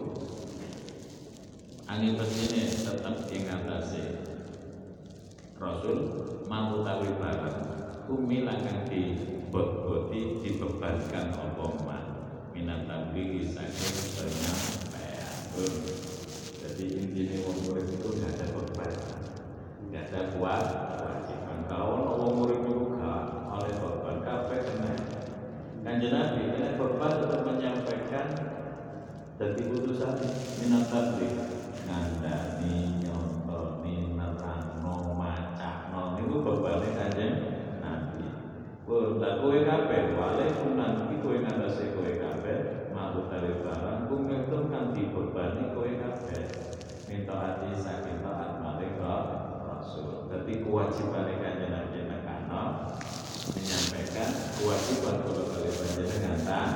Angin 1.87 2.19
pesine 2.19 2.67
tetap 2.67 3.23
ing 3.31 3.47
atase 3.47 4.19
Rasul 5.63 5.99
mau 6.51 6.83
tawi 6.83 7.11
barang 7.23 7.59
Kumila 8.11 8.59
kang 8.67 8.83
dibot-boti 8.91 10.43
dibebankan 10.43 11.27
apa 11.39 12.02
man 12.63 12.87
Minat 12.87 12.87
tablighi 12.87 13.43
saking 13.51 13.95
penyampaian 14.15 15.35
Jadi 16.63 16.85
intinya 16.95 17.37
wong 17.43 17.59
murid 17.67 17.87
itu 17.91 18.09
gak 18.23 18.39
ada 18.39 18.47
beban 18.55 18.93
Gak 19.91 20.05
ada 20.09 20.21
kuat 20.39 20.65
kewajiban. 20.95 21.59
Kalau 21.67 22.23
wong 22.23 22.33
murid 22.39 22.63
itu 22.63 22.75
gak 23.03 23.23
oleh 23.51 23.75
beban 23.83 24.17
Kabeh 24.23 24.61
kena. 24.63 24.95
Kanjeng 25.83 26.15
Nabi 26.15 26.41
kena 26.55 26.79
beban 26.79 27.13
untuk 27.27 27.41
menyampaikan 27.51 28.27
dan 29.43 29.51
diputusan 29.59 30.23
minat 30.63 30.87
tablik 30.87 31.35
ngandani 31.91 33.03
nyontoni 33.03 34.15
nerangno 34.15 35.19
macakno. 35.19 36.03
Itu 36.23 36.47
bebannya 36.47 36.89
kanjeng 36.95 37.52
Tak 38.93 39.41
kowe 39.41 39.57
kabeh 39.65 40.13
wale 40.21 40.53
sunan 40.53 41.09
iki 41.09 41.25
kowe 41.25 41.41
ngandase 41.41 41.97
kowe 41.97 42.13
kabeh 42.13 42.57
malu 42.93 43.25
dari 43.33 43.65
barang 43.65 44.05
kumitun 44.05 44.69
kan 44.69 44.93
dibebani 44.93 45.73
kowe 45.73 45.89
kabeh 45.89 46.45
minta 47.09 47.33
hati 47.33 47.73
saking 47.73 48.21
taat 48.21 48.61
maring 48.61 49.01
Rasul. 49.01 50.29
Dadi 50.29 50.61
kewajibane 50.61 51.41
kanjeng 51.41 51.73
Nabi 51.73 52.05
nekano 52.05 52.63
menyampaikan 53.57 54.31
kewajiban 54.61 55.17
kalau 55.25 55.45
kali 55.49 55.71
panjenengan 55.73 56.37
tak 56.45 56.69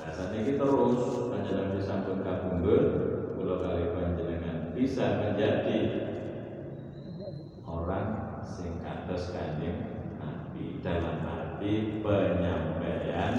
rasanya 0.00 0.40
kita 0.40 0.64
terus 0.64 1.28
panjenengan 1.28 1.76
bisa 1.76 2.00
pun 2.00 2.24
kabundut 2.24 2.84
kalau 3.36 3.56
kali 3.60 3.84
panjenengan 3.92 4.72
bisa 4.72 5.04
menjadi 5.20 5.78
orang 7.68 8.40
sing 8.48 8.80
kados 8.80 9.36
kanjeng 9.36 9.87
dalam 10.78 11.26
arti 11.26 11.98
penyampaian 11.98 13.34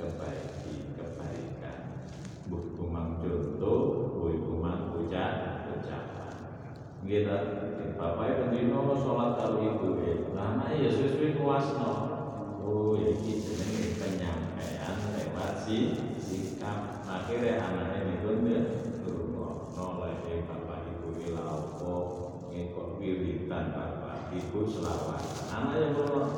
kebaiki 0.00 0.96
kebaikan 0.96 2.08
buku 2.48 2.84
mang 2.88 3.20
contoh 3.20 4.16
buku 4.16 4.52
mang 4.56 4.96
ucap 4.96 5.68
ucapan 5.76 6.32
kita 7.04 7.36
bapak 8.00 8.48
pendino 8.48 8.96
sholat 8.96 9.36
karo 9.36 9.60
ibu 9.60 10.00
e. 10.00 10.12
Lama 10.32 10.72
ya 10.72 10.88
sesuai 10.88 11.36
kuasno 11.36 11.92
oh 12.64 12.96
iki 12.96 13.36
jenenge 13.44 14.00
penyampaian 14.00 14.96
lewat 15.12 15.60
si 15.60 15.92
sikap. 16.16 17.04
Akhirnya 17.04 17.60
anaknya 17.60 18.16
itu 18.16 18.30
dia 18.40 18.60
turun 19.04 19.36
nolai 19.76 20.16
bapak 20.48 20.80
ibu 20.88 21.08
ila 21.28 21.44
opo 21.60 22.31
ngikut 22.52 23.00
wiritan 23.00 23.72
bapak 23.72 24.30
ibu 24.36 24.68
selawat 24.68 25.24
anak 25.56 25.74
yang 25.80 25.92
turun 25.96 26.28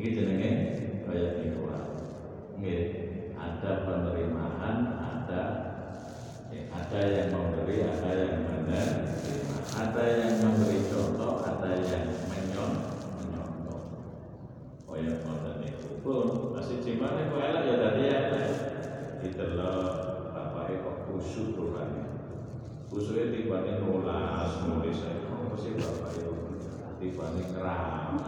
ini 0.00 0.08
jenenge 0.16 0.50
kayak 1.04 1.44
itu 1.44 1.60
nggih 2.56 2.82
ada 3.36 3.70
penerimaan 3.84 4.76
ada 4.96 5.42
ada 6.50 7.00
yang 7.12 7.28
memberi 7.28 7.84
ada 7.84 8.10
yang 8.16 8.40
menerima 8.48 9.16
ada 9.76 10.02
yang 10.08 10.40
memberi 10.40 10.88
contoh, 10.88 11.44
ada 11.44 11.76
yang 11.76 12.08
menyon, 12.32 12.72
menyontoh. 13.20 13.80
Oh 14.88 14.96
ya, 14.96 15.20
ngoten 15.20 15.60
niku 15.60 16.00
pun 16.00 16.56
masih 16.56 16.80
cimane 16.80 17.28
kok 17.28 17.44
elek 17.44 17.64
ya 17.68 17.76
tadi 17.76 18.02
ya. 18.08 18.20
Didelok 19.20 20.32
bapake 20.32 20.80
kok 20.80 20.96
kusuk 21.04 21.52
rupane. 21.60 22.15
Tibane 22.96 23.76
nulas 23.76 24.64
nulis 24.64 25.04
ae 25.04 25.20
kok 25.28 25.52
mesti 25.52 25.70
bapak 25.76 26.16
itu? 26.16 26.32
Tibane 26.96 27.44
keram. 27.52 28.24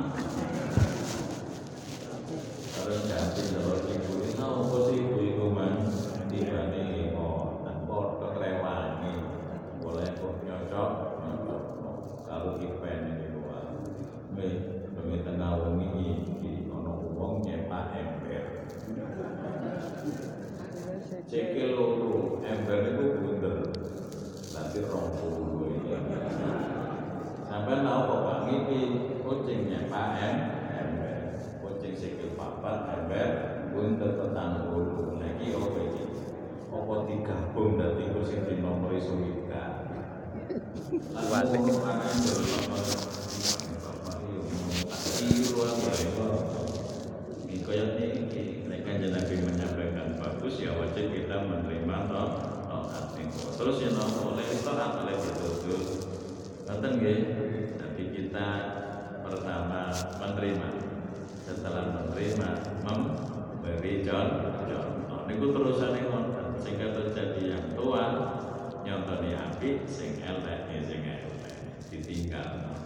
Terus 2.77 3.01
ganti 3.09 3.43
terus 3.49 3.83
ibu 3.89 4.13
ini 4.21 4.37
apa 4.37 4.77
sih 4.85 5.01
ibu 5.01 5.17
ibu 5.25 5.47
man 5.57 5.89
tibane 6.29 7.17
kok 7.17 7.65
tanpa 7.65 8.29
kerewangi 8.37 9.15
boleh 9.81 10.09
kok 10.21 10.37
nyocok 10.45 10.93
kalau 12.29 12.61
ipen 12.61 13.01
ini 13.09 13.27
luar 13.41 13.73
me 14.37 14.49
demi 14.93 15.25
tengah 15.25 15.65
wengi 15.65 16.29
iki 16.29 16.69
ana 16.69 16.93
wong 17.17 17.41
nyepak 17.41 17.97
ember. 17.97 18.45
Loro 21.69 22.41
ember 22.45 22.81
itu 22.89 23.08
nanti 24.79 24.95
rong 24.95 25.11
puluh 25.19 25.75
ini 25.75 25.91
sampai 27.51 27.83
tahu 27.83 28.01
kok 28.07 28.21
pak 28.23 28.39
ngiki 28.47 28.81
kucing 29.27 29.61
nyepak 29.67 30.07
ember 30.71 31.19
kucing 31.59 31.99
cekel 31.99 32.39
papat 32.39 32.87
ember 32.95 33.29
bunder 33.75 34.11
petang 34.15 34.71
puluh 34.71 35.19
lagi 35.19 35.51
iki 35.51 36.05
apa 36.71 36.95
digabung 37.11 37.75
dadi 37.75 38.05
kucing 38.15 38.47
di 38.47 38.63
nomor 38.63 38.95
surga 39.03 39.91
Wale. 41.29 41.61
Nabi 49.09 49.35
menyampaikan 49.45 50.17
bagus 50.21 50.57
ya 50.63 50.73
wajib 50.79 51.13
kita 51.13 51.37
menerima 51.49 51.97
toh 52.09 52.48
terus 53.59 53.83
ya 53.83 53.91
nopo 53.91 54.39
oleh 54.39 54.47
taat 54.63 55.03
oleh 55.03 55.19
betul 55.19 55.83
Nanti 56.69 56.87
nggih 56.95 57.19
tapi 57.75 58.03
kita 58.15 58.49
pertama 59.25 59.91
menerima. 60.23 60.69
Setelah 61.43 61.91
menerima 61.97 62.51
memberi 62.87 64.05
contoh 64.07 65.25
niku 65.29 65.53
terusane 65.53 66.01
ngoten 66.09 66.47
sehingga 66.61 66.89
terjadi 66.93 67.57
yang 67.57 67.65
tua 67.77 68.05
nyontoni 68.87 69.33
api 69.37 69.85
sing 69.91 70.23
elek 70.23 70.71
sing 70.87 71.03
elek. 71.03 71.57
Ditinggal. 71.89 72.79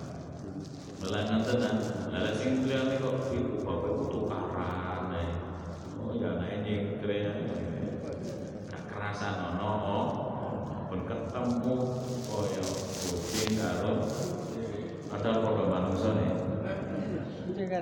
Melangan 1.02 1.42
tenan 1.42 1.76
lalu 2.14 2.32
sing 2.38 2.62
beliau 2.62 3.18
ibu 3.34 3.66
bapak 3.66 3.90
itu 3.98 4.04
tukaran 4.08 5.02
nih 5.10 5.30
oh 5.98 6.14
ya 6.14 6.30
nah 6.38 6.46
ini 6.46 7.02
keren 7.02 7.50
kekerasan 8.70 9.34
ono 9.58 9.70
oh 9.82 10.08
pun 10.92 11.08
ketemu 11.08 11.76
oh 12.28 12.44
ya 12.52 12.62
kucing 12.62 13.56
karo 13.56 13.92
ada 15.08 15.30
pada 15.40 15.64
manusia 15.66 16.10
nih 16.20 16.30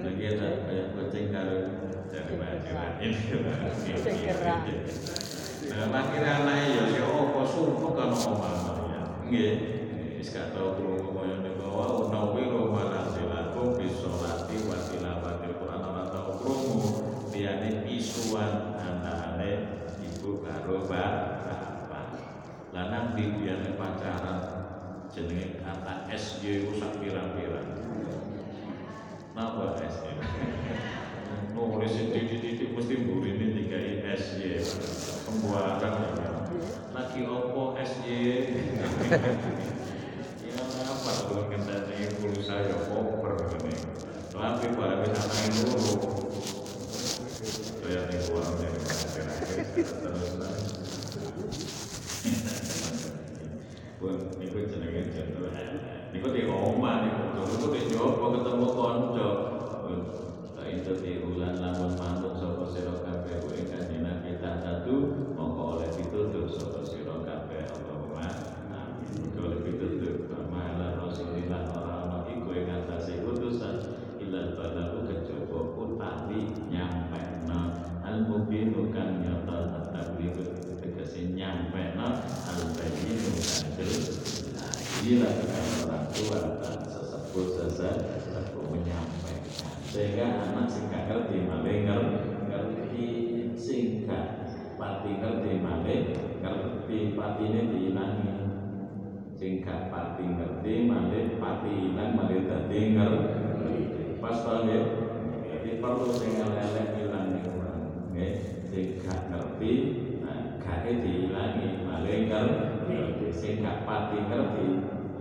Lagi 0.01 0.24
ada 0.32 0.64
kayak 0.64 0.86
kucing 0.96 1.28
karo 1.28 1.57
dari 2.09 2.34
bajiran 2.40 2.92
ini. 3.05 3.20
Gerak. 4.01 4.61
Nah, 5.70 5.86
akhirnya 5.92 6.32
anaknya 6.42 6.66
ya 6.72 6.84
ya 6.98 7.05
apa 7.05 7.42
sumpah 7.44 7.90
kan 7.94 8.11
omah 8.11 8.55
ya. 8.90 9.03
Nggih. 9.28 9.55
Wis 10.20 10.36
gak 10.36 10.53
tau 10.53 10.76
krungu 10.76 11.16
kaya 11.16 11.40
niku 11.40 11.64
wae 11.64 12.12
nawi 12.12 12.44
ro 12.53 12.68
manasilaku 12.68 13.80
bisolati 13.80 14.68
wa 14.68 14.76
tilawatil 14.84 15.57
Quran 15.57 15.80
ora 15.80 16.05
tau 16.12 16.36
krungu 16.36 16.80
liyane 17.32 17.88
isuan 17.88 18.76
antarane 18.76 19.51
ibu 20.01 20.44
karo 20.44 20.84
bapak. 20.84 22.05
Lah 22.76 22.84
nang 22.92 23.16
di 23.16 23.32
biyane 23.32 23.80
pacaran 23.80 24.38
jenenge 25.09 25.61
kata 25.64 26.09
SY 26.12 26.68
ku 26.68 26.72
sak 26.76 27.01
pirang-pirang. 27.01 27.70
Napa 29.41 29.72
SY? 29.80 30.20
Nulis 31.57 31.97
titik-titik 32.12 32.76
mesti 32.76 32.95
mburine 33.01 33.57
digawe 33.57 34.12
SY. 34.20 34.61
Pembuaran 35.24 35.80
ya. 35.80 36.28
Lagi 36.93 37.24
opo 37.24 37.72
SY? 37.80 38.20
Ya 40.51 40.66
apa 40.66 41.47
kita 41.47 41.88
ini 41.95 42.11
pulsa 42.20 42.59
ya 42.61 42.76
koper 42.91 43.49
ini. 43.62 43.80
Tapi 44.34 44.66
barang 44.76 44.99
wis 45.09 45.14
anake 45.14 45.49
loro. 45.62 45.95
Kaya 47.80 48.01
ning 48.11 48.20
uang 48.34 48.51
dari 48.59 48.78
terakhir 48.82 49.24
terus. 49.88 50.30
Pun 54.03 54.16
niku 54.43 54.59
jenenge 54.74 55.03
jeneng. 55.14 55.70
Niku 56.11 56.35
di 56.35 56.43
omah 56.51 57.07
niku 57.07 57.23
dulu 57.39 57.71
di 57.71 57.87
Jowo 57.87 58.35
ketemu 58.35 58.67
kanca. 58.75 59.29
Tak 60.59 60.67
itu 60.67 60.93
di 60.99 61.13
ulan 61.23 61.55
lamun 61.63 61.95
mantuk 61.95 62.35
sapa 62.35 62.67
sira 62.67 62.99
kabeh 62.99 63.39
ku 63.47 63.55
ing 63.55 63.71
kanjeng 63.71 64.03
Nabi 64.03 64.35
satu 64.43 64.95
mongko 65.39 65.79
oleh 65.79 65.89
pitutur 65.95 66.51
sapa 66.51 66.83
sira 66.83 67.15
kabeh 67.23 67.63
Allahumma 67.63 68.27
amin. 68.75 69.39
Oleh 69.39 69.63
pitutur 69.63 70.35
mala 70.51 70.99
Rasulillah 70.99 71.71
ora 71.79 71.95
ana 72.03 72.19
iku 72.27 72.59
ing 72.59 72.67
atase 72.67 73.23
utusan 73.23 73.77
ilal 74.19 74.59
balagu 74.59 75.07
kejaba 75.07 75.59
utawi 75.79 76.51
nyampekna 76.75 77.87
al 78.03 78.27
mubinu 78.27 78.91
kang 78.91 79.23
nyata 79.23 79.79
at-tabligu 79.79 80.59
tegese 80.83 81.39
nyampekna 81.39 82.19
al 82.51 82.61
bayyinu 82.75 83.31
kang 83.39 83.67
jelas 83.79 84.11
Inilah 85.01 85.33
orang 85.89 86.13
tua 86.13 86.61
dan 86.61 86.85
sesepuh 86.85 87.57
sesepuh 87.57 88.69
menyampaikan 88.69 89.80
sehingga 89.91 90.47
anak 90.47 90.70
sing 90.70 90.86
gak 90.86 91.11
ngerti 91.11 91.51
maling 91.51 91.82
ngerti 92.47 93.07
sing 93.59 94.07
gak 94.07 94.47
pati 94.78 95.18
ngerti 95.18 95.59
maling 95.59 96.14
ngerti 96.38 96.99
patine 97.18 97.61
diilangi. 97.74 98.30
Sing 99.34 99.66
gak 99.66 99.91
pati 99.91 100.30
ngerti 100.30 100.86
maling 100.86 101.43
pati 101.43 101.72
ilang 101.91 102.14
maling 102.14 102.47
dadi 102.47 102.80
ngerti. 102.95 103.78
Pas 104.22 104.38
paham 104.47 104.70
ya 104.70 104.80
jadi 105.43 105.82
perlu 105.82 106.07
sing 106.14 106.38
elek 106.38 106.88
ilang 106.95 107.34
niku 107.34 107.59
nggih? 108.14 108.32
Sing 108.70 108.86
gak 109.03 109.26
ngerti 109.26 109.74
nah 110.22 110.55
gak 110.62 110.86
diilangi 110.86 111.82
maling 111.82 112.22
ngerti. 112.30 113.26
Sing 113.34 113.66
pati 113.66 114.18
ngerti 114.22 114.66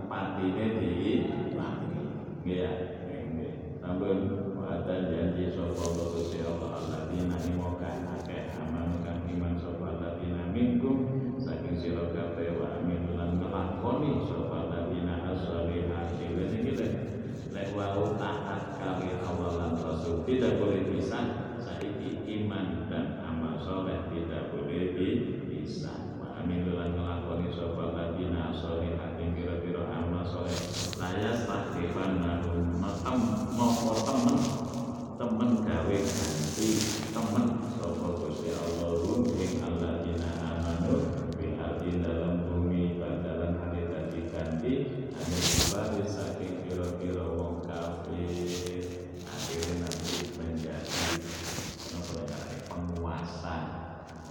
patine 0.06 0.64
diilangi. 0.78 2.02
Nggih 2.46 2.58
ya? 2.62 2.72
Nggih 3.10 3.52
sampun 3.80 4.29
ada 4.80 5.12
janji 5.12 5.52
sapa 5.52 5.92
Gusti 5.92 6.40
Allah 6.40 6.80
alladzina 6.80 7.36
imokan 7.44 8.16
akeh 8.16 8.48
aman 8.56 9.04
kang 9.04 9.28
iman 9.28 9.52
sapa 9.60 9.92
alladzina 9.92 10.48
minkum 10.56 11.04
saking 11.36 11.76
sira 11.76 12.08
kabeh 12.16 12.56
wa 12.56 12.80
amin 12.80 13.12
lan 13.12 13.36
nglakoni 13.36 14.24
sapa 14.24 14.56
alladzina 14.64 15.20
as-solihati 15.36 16.32
wis 16.32 16.52
iki 16.56 16.72
lek 16.80 16.92
lek 17.52 17.68
taat 18.16 18.62
kali 18.80 19.20
awalan 19.20 19.76
rasul. 19.84 20.24
Tidak 20.24 20.56
boleh 20.56 20.88
bisa 20.96 21.28
saiki 21.60 22.24
iman 22.40 22.88
dan 22.88 23.20
amal 23.20 23.60
soleh. 23.60 24.08
Tidak 24.08 24.48
boleh 24.48 24.96
bisa 25.44 26.08
wa 26.16 26.40
amin 26.40 26.72
lan 26.72 26.96
nglakoni 26.96 27.52
sapa 27.52 27.92
alladzina 27.92 28.56
as-solihati 28.56 29.28
kira-kira 29.36 29.92
amal 29.92 30.24
soleh. 30.24 30.56
Takdiran 31.50 32.22
nahum 32.22 32.78
matam 32.78 33.18
nopo 33.56 33.96
temen 34.06 34.59
temen 35.20 35.52
gawe 35.68 35.98
ganti 36.00 36.70
temen 37.12 37.46
sapa 37.76 38.08
Gusti 38.24 38.56
Allah 38.56 39.04
ing 39.36 39.52
alladzina 39.60 40.32
amanu 40.48 41.12
bil 41.36 41.60
ardi 41.60 42.00
dalam 42.00 42.48
bumi 42.48 42.96
badalan 42.96 43.60
hari 43.60 43.84
dadi 43.84 44.20
ganti 44.32 44.74
ane 45.12 45.36
dibalik 45.44 46.08
saking 46.08 46.64
kira-kira 46.64 47.36
wong 47.36 47.60
kafir 47.68 48.32
akhirnya 49.28 49.74
nanti 49.84 50.24
menjadi 50.40 51.20
nopo 51.92 52.24
jenenge 52.24 52.58
penguasa 52.72 53.56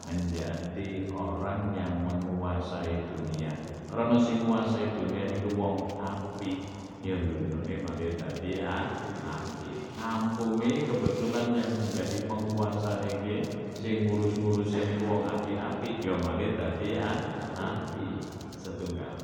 menjadi 0.10 1.06
orang 1.14 1.78
yang 1.78 2.02
menguasai 2.02 3.14
dunia 3.14 3.54
karena 3.94 4.18
si 4.18 4.42
menguasai 4.42 4.90
dunia 4.98 5.38
itu 5.38 5.54
wong 5.54 5.86
api 6.02 6.66
ya 7.06 7.14
bener 7.14 7.62
malah 7.86 8.12
tadi 8.18 8.60
api 8.66 9.72
ampuni 10.00 10.84
kebetulan 10.84 11.56
yang 11.56 11.72
menjadi 11.76 12.28
penguasa 12.28 13.04
ini 13.08 13.40
sing 13.76 14.08
ngurus-ngurus 14.08 14.72
ini 14.76 15.08
wong 15.08 15.24
api-api 15.28 16.00
ya 16.04 16.16
malah 16.24 16.52
tadi 16.60 17.00
api 17.56 18.08
setunggal 18.52 19.16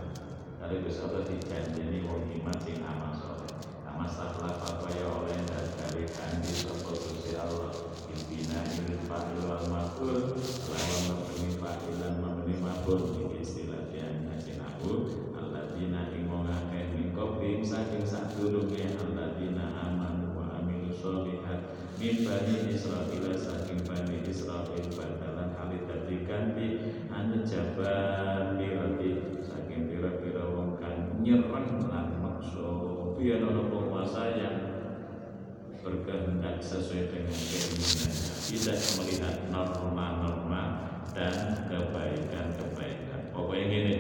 kali 0.60 0.76
Gusti 0.84 1.04
Allah 1.04 1.24
dijanjeni 1.28 2.04
wong 2.08 2.32
iman 2.40 2.58
sing 2.64 2.80
amal 2.84 3.12
soleh 3.16 3.52
amal 3.88 4.08
salah 4.08 4.56
apa 4.56 4.88
ya 4.96 5.08
oleh 5.20 5.40
dan 5.48 5.68
dari 5.80 6.04
kandi 6.08 6.52
sapa 6.52 6.92
Gusti 6.92 7.36
Allah 7.36 7.72
impina 8.08 8.60
ilil 8.76 9.00
fa'il 9.08 9.40
wal 9.48 9.66
maf'ul 9.68 10.36
lawan 10.72 11.02
mabni 11.12 11.50
fa'ilan 11.60 12.14
mabni 12.24 12.56
maf'ul 12.60 13.00
iki 13.16 13.44
istilah 13.44 13.88
yang 13.96 14.28
ngaji 14.28 14.60
nahu 14.60 14.92
alladzina 15.40 16.12
ing 16.12 16.28
wong 16.28 16.52
akeh 16.52 16.92
min 17.00 17.16
qablihim 17.16 17.64
saking 17.64 18.04
sadurunge 18.04 19.00
alladzina 19.00 19.66
amanu 19.88 20.36
wa 20.36 20.46
amilu 20.60 20.92
sholihat 20.92 21.76
min 21.96 22.26
bani 22.28 22.56
Israil 22.76 23.36
saking 23.40 23.80
bani 23.88 24.20
Israil 24.28 24.88
badalan 24.96 25.56
halit 25.56 25.84
dadi 25.88 26.28
ganti 26.28 26.68
anu 27.08 27.44
jaban 27.48 28.60
birati 28.60 29.40
saking 29.44 29.88
pira-pira 29.88 30.44
wong 30.52 30.76
kang 30.80 31.24
nyerang 31.24 31.80
lan 31.88 32.20
maksa 32.20 32.96
penguasa 33.86 34.34
yang 34.34 34.58
berkehendak 35.86 36.58
sesuai 36.58 37.14
dengan 37.14 37.38
keinginannya 37.38 38.10
tidak 38.50 38.80
melihat 38.98 39.36
norma-norma 39.54 40.64
dan 41.14 41.70
kebaikan-kebaikan. 41.70 43.30
Pokoknya 43.30 43.66
gini. 43.70 43.96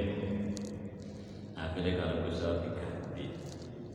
Akhirnya 1.53 2.01
kalau 2.01 2.25
bisa 2.25 2.65
diganti. 2.65 3.25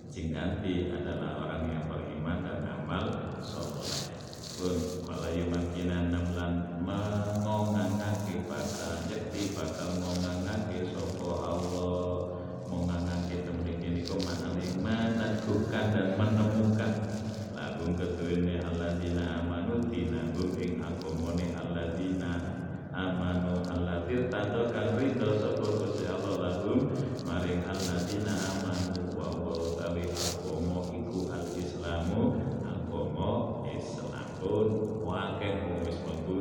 Sing 0.06 0.30
ganti 0.30 0.94
adalah 0.94 1.42
orang 1.42 1.74
yang 1.74 1.84
beriman 1.90 2.38
dan 2.46 2.70
amal 2.70 3.04
soleh. 3.42 4.14
Pun 4.54 4.78
malayu 5.10 5.50
makinan 5.50 6.14
namlan 6.14 6.86
mengongangake 6.86 8.46
bakal 8.46 8.94
jadi 9.10 9.42
bakal 9.58 9.98
mengongangake 9.98 10.94
sopo 10.94 11.30
Allah. 11.42 12.38
Mengongangake 12.70 13.42
tempat 13.42 13.78
ini 13.82 14.06
kumaning 14.06 14.78
meneguhkan 15.50 15.86
dan 15.90 16.08
menemukan. 16.14 16.92
Lagu 17.58 17.86
ketuine 17.98 18.62
alladzina 18.62 19.42
amanu 19.42 19.82
dinagum 19.90 20.54
ing 20.62 20.78
agamane 20.78 21.46
alladzina 21.58 22.32
amanu. 22.94 23.58
Alladzir 23.66 24.30
tado 24.30 24.70
kang 24.70 24.94
rida 24.94 25.26
sapa 25.42 25.66
Allah 25.66 26.34
lagu 26.38 26.94
maring 27.26 27.66
alladzina 27.66 28.30
amanu 28.30 29.10
wa 29.18 29.26
wa 29.42 29.58
tawi 29.74 30.06
agama 30.06 30.86
iku 30.94 31.18
al-islamu 31.34 32.38
agama 32.62 33.30
Islam 33.74 34.26
pun 34.38 34.66
wakil 35.02 35.82
wis 35.82 35.98
mlebu 36.06 36.34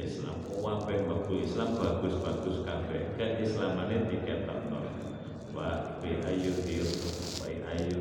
Islam. 0.00 0.36
Wakil 0.64 0.98
mlebu 1.04 1.44
Islam 1.44 1.76
bagus-bagus 1.76 2.64
kabeh. 2.64 3.20
Keislamane 3.20 4.08
diketokno 4.08 4.80
wa 5.52 5.92
ayu 6.00 6.52
dir 6.64 6.86
wa 7.42 7.46
ayu 7.74 7.99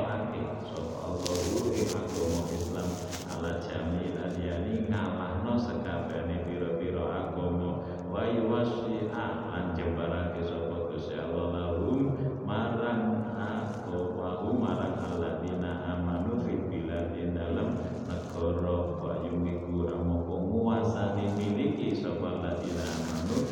ta'ati 0.00 0.40
sallallahu 0.64 1.76
ing 1.76 1.92
agama 1.92 2.40
Islam. 2.56 2.88
Ala 3.36 3.60
jami 3.60 4.16
lan 4.16 4.32
yani 4.40 4.88
ngalahno 4.88 5.54
sekabehane 5.60 6.48
pira-pira 6.48 7.04
agama. 7.28 7.84
Wa 8.08 8.24
yuwasi'a 8.24 9.26
lan 9.52 9.76
jembarake 9.76 10.40
sapa 10.42 10.88
Gusti 10.88 11.14
Allah 11.20 11.52
lahum 11.52 12.16
marang 12.48 13.22
agama 13.36 14.56
marang 14.56 14.96
alladzina 14.98 15.84
amanu 15.94 16.40
fil 16.42 16.66
biladi 16.72 17.30
dalam 17.36 17.78
negara 18.08 18.98
wa 18.98 19.20
yumiku 19.22 19.86
amoko 19.86 20.42
dimiliki 20.58 21.20
miliki 21.38 21.94
sapa 21.94 22.40
alladzina 22.40 22.82
amanu 22.82 23.46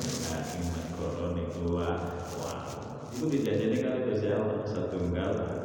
ing 0.56 0.64
negara 0.72 1.26
niku. 1.36 1.76
Wa 1.76 1.88
itu 3.14 3.24
dijajani 3.30 3.76
kali 3.78 3.98
Gusti 4.10 4.26
Allah 4.34 4.66
setunggal. 4.66 5.57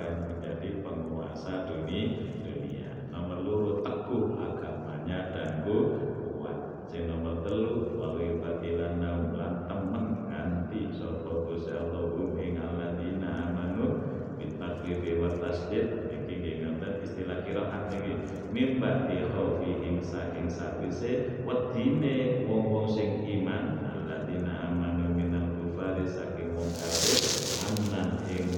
Saking 20.03 20.51
sakwise 20.51 21.39
wedine 21.47 22.45
wong-wong 22.45 22.91
sing 22.91 23.23
iman 23.23 23.79
alladzina 23.87 24.69
amanu 24.69 25.15
minal 25.15 25.47
kufari 25.57 26.03
saking 26.05 26.51
wong 26.53 26.69
kafir 26.75 27.23
aman 27.71 28.21
ing 28.27 28.51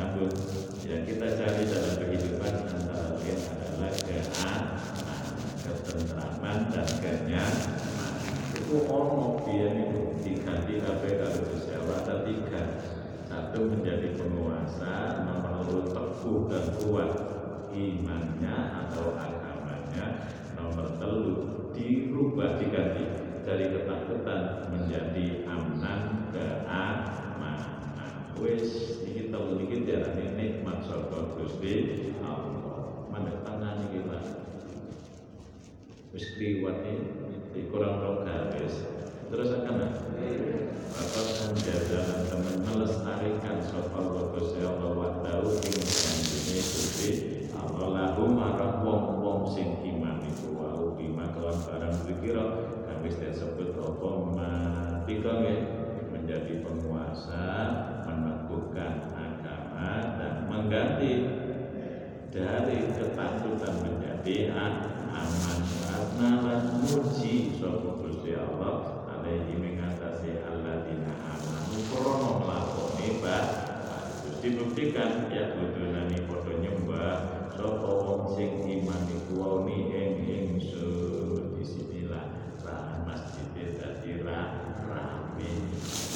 namun 0.00 0.32
yang 0.88 1.04
kita 1.04 1.26
cari 1.36 1.62
dalam 1.68 1.94
kehidupan 2.00 2.54
antara 2.72 3.20
lain 3.20 3.36
adalah 3.52 3.92
keamanan 4.00 5.34
ketentraman 5.60 6.58
dan 6.72 6.88
kenyamanan. 7.04 8.16
Itu 8.56 8.88
ono 8.88 9.44
biyen 9.44 9.92
itu 9.92 10.00
diganti 10.24 10.80
kabeh 10.80 11.20
Allah 11.20 11.96
ada 12.00 12.16
tiga 12.24 12.62
satu 13.28 13.60
menjadi 13.70 14.16
penguasa 14.18 15.26
nomor 15.28 15.84
teguh 15.92 16.48
dan 16.48 16.64
kuat 16.80 17.29
imannya 17.74 18.56
atau 18.86 19.14
agamanya 19.14 20.30
nomor 20.58 20.98
telu 20.98 21.34
dirubah 21.74 22.60
diganti 22.60 23.04
dari 23.46 23.72
ketakutan 23.72 24.68
menjadi 24.70 25.48
aman 25.48 26.30
keamanan. 26.34 28.12
Wis 28.38 29.00
iki 29.06 29.32
telu 29.32 29.58
iki 29.64 29.86
diarani 29.88 30.26
nikmat 30.36 30.84
saka 30.84 31.34
Gusti 31.38 31.74
Allah. 32.22 33.08
Mandetangan 33.10 33.90
iki 33.90 34.06
Pak 34.06 34.24
wis 36.10 36.26
kliwat 36.36 36.82
di 37.54 37.60
kurang 37.70 38.02
rong 38.02 38.18
garis. 38.26 38.86
Terus 39.30 39.50
akan 39.62 40.10
Bapak 40.90 41.54
menjaga 41.54 42.02
teman 42.28 42.56
melestarikan 42.66 43.62
sapa 43.62 44.02
Gusti 44.34 44.60
Allah 44.66 44.90
wa 44.90 45.22
ta'ala 45.22 45.54
ing 45.64 45.80
janjine 45.80 46.60
Gusti 46.60 47.39
Allah 47.80 48.12
lahu 48.12 48.36
marang 48.36 48.84
wong-wong 48.84 49.48
sing 49.48 49.80
iman 49.80 50.20
iku 50.28 50.52
wa 50.52 50.92
bima 51.00 51.32
kelan 51.32 51.56
barang 51.64 51.96
dikira 52.04 52.44
kang 52.84 53.00
wis 53.00 53.16
disebut 53.16 53.72
apa 53.72 54.08
matika 54.36 55.40
menjadi 56.12 56.60
penguasa 56.60 57.48
meneguhkan 58.04 59.08
agama 59.16 60.12
dan 60.20 60.44
mengganti 60.52 61.12
dari 62.28 62.84
ketakutan 63.00 63.74
menjadi 63.80 64.36
aman. 64.52 65.58
Karena 65.88 66.30
lan 66.44 66.84
muji 66.84 67.56
sapa 67.56 67.96
Gusti 67.96 68.36
Allah 68.36 69.08
alaihi 69.08 69.56
mengatasi 69.56 70.44
alladzina 70.44 71.16
amanu 71.32 71.80
krana 71.88 72.28
nglakoni 72.44 73.08
bagus 73.24 74.36
dibuktikan 74.44 75.32
ya 75.32 75.56
budunani 75.56 76.28
padha 76.28 76.52
nyembah 76.60 77.39
sapa 77.60 77.92
wong 77.92 78.24
sing 78.32 78.64
iman 78.64 79.04
iku 79.04 79.36
wani 79.36 79.92
ing 79.92 80.12
ingsun. 80.24 81.60
Bismillah 81.60 82.56
ra 82.64 83.04
masjid 83.04 83.76
dadi 83.76 84.24
ra 84.24 84.64
rame 84.88 85.68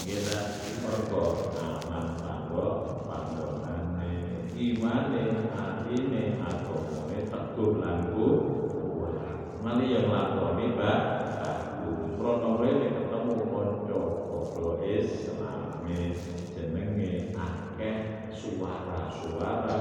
kita 0.09 0.41
mergo 0.81 1.53
aman 1.61 2.17
tanggo 2.17 2.97
panggonane. 3.05 4.49
Imane 4.57 5.53
atine 5.53 6.41
agamane 6.41 7.19
teguh 7.29 7.73
lan 7.77 8.17
kuat. 8.17 9.61
Mali 9.61 9.93
yang 9.93 10.09
lakoni 10.09 10.73
krono 12.17 12.57
rene 12.57 12.89
ketemu 12.89 13.37
kanca 13.53 14.01
padha 14.33 14.73
islami. 14.81 16.17
Jenenge 16.57 17.37
akeh 17.37 18.33
suara-suara 18.33 19.77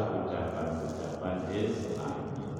ucapan-ucapan 1.23 1.55
islami 1.55 2.51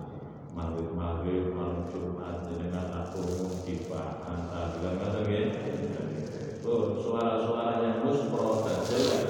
Maghrib-maghrib 0.55 1.51
malam 1.51 1.84
Jumat 1.91 2.47
jenengan 2.47 3.03
aku 3.03 3.26
tiba 3.68 4.24
antar 4.24 4.80
bilang 4.80 5.01
kata 5.03 5.20
Oh, 6.64 6.95
suara-suara 6.95 7.84
yang 7.84 7.95
terus 7.99 8.32
protes 8.32 8.80
jelek 8.88 9.28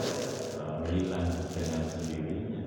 hilang 0.86 1.34
dengan 1.50 1.82
sendirinya. 1.90 2.62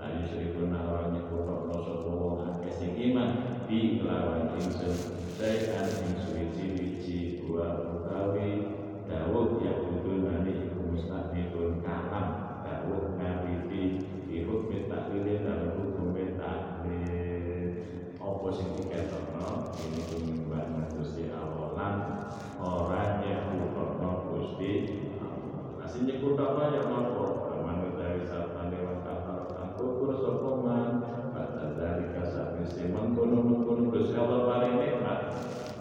Lalu 0.00 0.20
seribu 0.24 0.72
orang 0.72 1.12
nyebut 1.12 1.44
Allah 1.44 1.78
sopo 1.84 2.10
wong 2.16 2.36
akeh 2.48 2.96
iman 3.12 3.60
di 3.68 4.00
kelawan 4.00 4.56
ingsun 4.56 4.96
saya 5.36 5.84
ing 5.84 6.16
suwi-wiji 6.24 7.44
dua 7.44 7.92
utawi 7.92 8.72
dawuh 9.04 9.60
ya 9.60 9.84
kudu 9.84 10.24
nani 10.24 10.64
iku 10.64 10.96
mustaqbilun 10.96 11.84
kalam 11.84 12.26
dawuh 12.64 13.20
ngawipi 13.20 14.16
di 14.36 14.44
takwil 14.84 15.24
dan 15.24 15.72
hukum 15.72 15.95
takwil 15.95 15.95
apa 18.36 18.52
sing 18.52 18.68
diketokno? 18.76 19.72
Ini 19.80 20.00
kumbang 20.12 20.92
Gusti 20.92 21.32
Allah 21.32 21.72
lan 21.72 21.94
ora 22.60 23.24
nyekutono 23.24 24.10
Gusti 24.28 24.72
Allah. 25.16 25.80
Asing 25.80 26.04
nyekutono 26.04 26.68
ya 26.68 26.84
manut 26.84 27.96
dari 27.96 28.28
satan 28.28 28.68
dewa 28.68 29.00
kafar 29.08 29.56
kang 29.56 29.72
kufur 29.80 30.20
sapa 30.20 30.50
man? 30.60 30.88
Pada 31.32 31.72
dari 31.80 32.12
kasar 32.12 32.60
mesti 32.60 32.92
mengkono-mengkono 32.92 33.88
Gusti 33.88 34.14
Allah 34.20 34.44
paring 34.44 34.84
nikmat. 34.84 35.20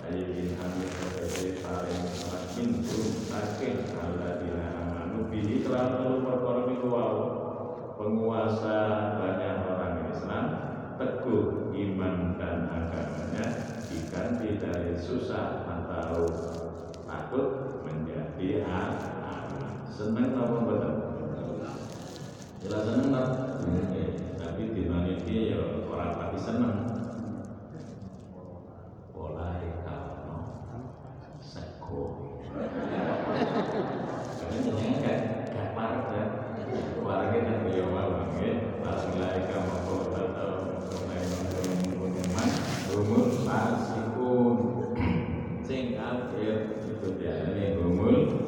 Ayo 0.07 0.23
bin 0.31 0.55
hamid 0.55 0.89
kete 0.95 1.59
paring 1.59 2.03
makin 2.07 2.69
saking 2.87 3.83
Allah 3.99 4.39
dina 4.39 4.67
amanu 4.79 5.27
bihi 5.27 5.59
kelan 5.59 6.23
perkara 6.23 6.71
penguasa 7.99 8.77
banyak 9.19 9.55
orang 9.65 9.95
Islam 10.13 10.74
teguh 10.95 11.75
iman 11.75 12.39
dan 12.39 12.71
agamanya 12.71 13.45
diganti 13.91 14.55
dari 14.55 14.95
susah 14.95 15.67
atau 15.67 16.23
takut 17.03 17.47
menjadi 17.83 18.63
aman. 18.63 19.83
Seneng 19.91 20.35
apa 20.39 20.57
betul 20.63 20.95
jelas 22.63 22.83
seneng 22.87 23.11
tak 23.11 23.27
tapi 24.39 24.61
di 24.71 24.87
Indonesia 24.87 25.35
ya 25.51 25.59
orang 25.91 26.15
pasti 26.15 26.39
seneng. 26.39 26.75
Mulai 29.11 29.63
kalau 29.83 30.39
seko 31.43 32.03
karena 34.39 34.91
kan 35.03 35.19
kapar 35.51 35.91
kan 36.07 36.27
warga 37.03 37.37
dan 37.43 37.57
beliau 37.67 37.91
malam 37.91 38.31
ya 38.39 38.63
kamu 39.51 39.75
kau 39.87 40.07
tahu 40.11 40.29
Muhammad 42.95 43.44
fasikun. 43.55 44.55
Sing 45.65 45.97
akhir 45.97 46.77
itu 46.85 47.07
dia 47.17 47.55
ini 47.55 47.81
umur 47.81 48.45